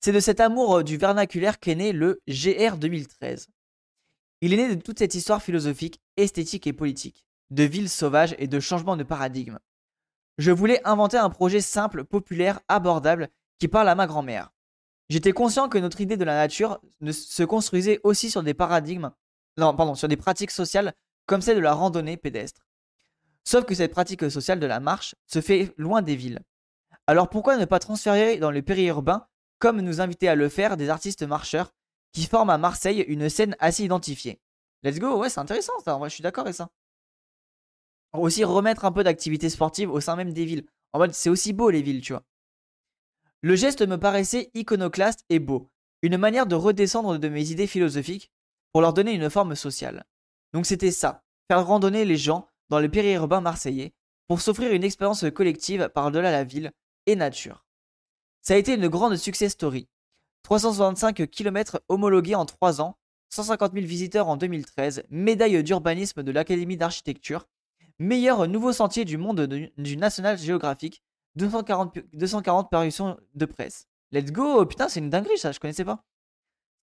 [0.00, 3.48] C'est de cet amour euh, du vernaculaire qu'est né le GR 2013.
[4.42, 8.46] Il est né de toute cette histoire philosophique, esthétique et politique, de villes sauvages et
[8.46, 9.58] de changements de paradigme.
[10.38, 13.28] Je voulais inventer un projet simple, populaire, abordable,
[13.58, 14.52] qui parle à ma grand-mère.
[15.08, 16.80] J'étais conscient que notre idée de la nature
[17.10, 19.12] se construisait aussi sur des paradigmes,
[19.56, 20.94] non, pardon, sur des pratiques sociales
[21.26, 22.66] comme celle de la randonnée pédestre.
[23.44, 26.40] Sauf que cette pratique sociale de la marche se fait loin des villes.
[27.06, 29.26] Alors pourquoi ne pas transférer dans le périurbain
[29.58, 31.72] comme nous inviter à le faire des artistes marcheurs
[32.12, 34.40] qui forment à Marseille une scène assez identifiée.
[34.82, 36.70] Let's go, ouais, c'est intéressant ça, je suis d'accord avec ça.
[38.12, 40.66] Aussi remettre un peu d'activité sportive au sein même des villes.
[40.92, 42.22] En mode, c'est aussi beau les villes, tu vois.
[43.42, 45.70] Le geste me paraissait iconoclaste et beau,
[46.02, 48.30] une manière de redescendre de mes idées philosophiques
[48.72, 50.06] pour leur donner une forme sociale.
[50.52, 53.94] Donc c'était ça, faire randonner les gens dans le périurbain marseillais
[54.26, 56.72] pour s'offrir une expérience collective par-delà la ville
[57.06, 57.65] et nature.
[58.46, 59.88] Ça a été une grande success story.
[60.44, 62.96] 365 km homologués en 3 ans,
[63.30, 67.48] 150 000 visiteurs en 2013, médaille d'urbanisme de l'Académie d'architecture,
[67.98, 71.02] meilleur nouveau sentier du monde du National Geographic,
[71.34, 73.88] 240, 240 parutions de presse.
[74.12, 76.04] Let's go Putain, c'est une dinguerie ça, je connaissais pas.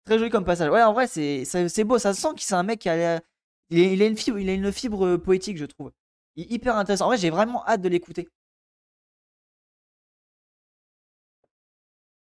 [0.05, 0.69] Très joli comme passage.
[0.69, 3.21] Ouais, en vrai, c'est beau, ça sent qu'il c'est un mec qui a,
[3.71, 5.93] il a, une fibre, fibre poétique, je trouve.
[6.35, 7.05] Hyper intéressant.
[7.05, 8.29] En vrai, j'ai vraiment hâte de l'écouter.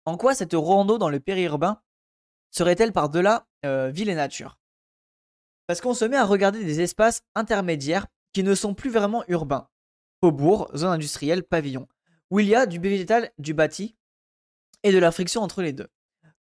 [0.05, 1.81] En quoi cette rando dans le périurbain
[2.51, 4.59] serait-elle par-delà euh, ville et nature?
[5.67, 9.67] Parce qu'on se met à regarder des espaces intermédiaires qui ne sont plus vraiment urbains.
[10.21, 11.87] Faubourg, zone industrielle, pavillon,
[12.29, 13.95] où il y a du végétal, du bâti
[14.83, 15.87] et de la friction entre les deux.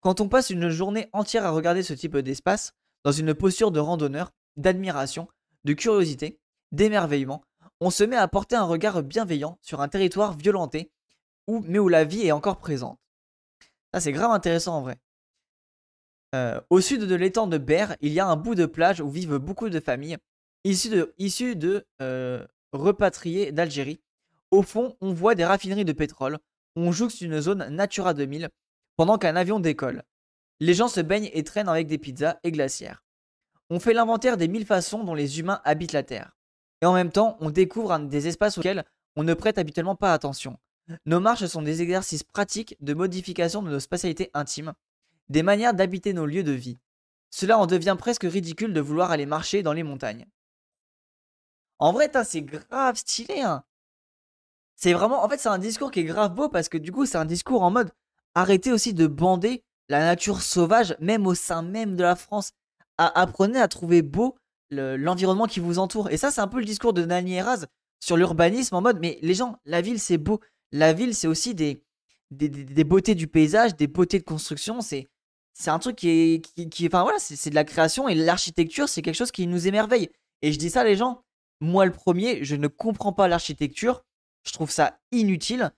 [0.00, 2.72] Quand on passe une journée entière à regarder ce type d'espace,
[3.04, 5.28] dans une posture de randonneur, d'admiration,
[5.64, 6.40] de curiosité,
[6.72, 7.44] d'émerveillement,
[7.80, 10.90] on se met à porter un regard bienveillant sur un territoire violenté,
[11.46, 12.98] où, mais où la vie est encore présente.
[13.92, 14.98] Ça, c'est grave intéressant en vrai.
[16.34, 19.10] Euh, au sud de l'étang de Berre, il y a un bout de plage où
[19.10, 20.16] vivent beaucoup de familles
[20.64, 24.00] issues de, euh, repatriés d'Algérie.
[24.50, 26.38] Au fond, on voit des raffineries de pétrole.
[26.76, 28.48] On jouxte une zone Natura 2000
[28.96, 30.04] pendant qu'un avion décolle.
[30.60, 33.04] Les gens se baignent et traînent avec des pizzas et glacières.
[33.68, 36.36] On fait l'inventaire des mille façons dont les humains habitent la Terre.
[36.80, 38.84] Et en même temps, on découvre des espaces auxquels
[39.16, 40.58] on ne prête habituellement pas attention.
[41.06, 44.72] Nos marches sont des exercices pratiques de modification de nos spatialités intimes,
[45.28, 46.78] des manières d'habiter nos lieux de vie.
[47.30, 50.26] Cela en devient presque ridicule de vouloir aller marcher dans les montagnes.
[51.78, 53.40] En vrai, c'est grave stylé.
[53.40, 53.64] Hein.
[54.76, 57.06] C'est vraiment, en fait, c'est un discours qui est grave beau parce que du coup,
[57.06, 57.90] c'est un discours en mode
[58.34, 62.52] arrêtez aussi de bander la nature sauvage, même au sein même de la France.
[62.98, 64.36] apprenez à trouver beau
[64.70, 66.10] l'environnement qui vous entoure.
[66.10, 67.66] Et ça, c'est un peu le discours de Nani Eraz
[68.00, 70.40] sur l'urbanisme en mode mais les gens, la ville, c'est beau
[70.72, 71.82] la ville, c'est aussi des,
[72.30, 74.80] des, beautés du paysage, des beautés de construction.
[74.80, 75.08] C'est,
[75.66, 79.16] un truc qui est, qui, enfin voilà, c'est, de la création et l'architecture, c'est quelque
[79.16, 80.10] chose qui nous émerveille.
[80.40, 81.22] Et je dis ça, les gens,
[81.60, 84.02] moi le premier, je ne comprends pas l'architecture.
[84.44, 85.70] Je trouve ça inutile.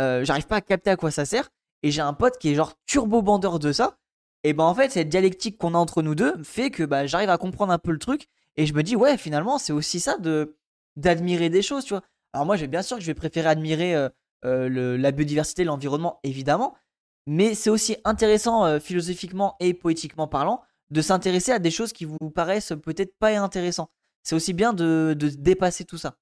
[0.00, 1.50] Euh, j'arrive pas à capter à quoi ça sert.
[1.82, 3.98] Et j'ai un pote qui est genre turbo bandeur de ça.
[4.44, 7.30] Et ben en fait, cette dialectique qu'on a entre nous deux fait que bah, j'arrive
[7.30, 8.28] à comprendre un peu le truc.
[8.56, 10.56] Et je me dis, ouais, finalement, c'est aussi ça de
[10.96, 12.02] d'admirer des choses, tu vois.
[12.34, 14.08] Alors moi, bien sûr que je vais préférer admirer euh,
[14.44, 16.74] euh, la biodiversité, l'environnement, évidemment.
[17.26, 22.04] Mais c'est aussi intéressant euh, philosophiquement et poétiquement parlant de s'intéresser à des choses qui
[22.04, 23.90] vous paraissent peut-être pas intéressantes.
[24.22, 26.16] C'est aussi bien de, dépasser tout ça.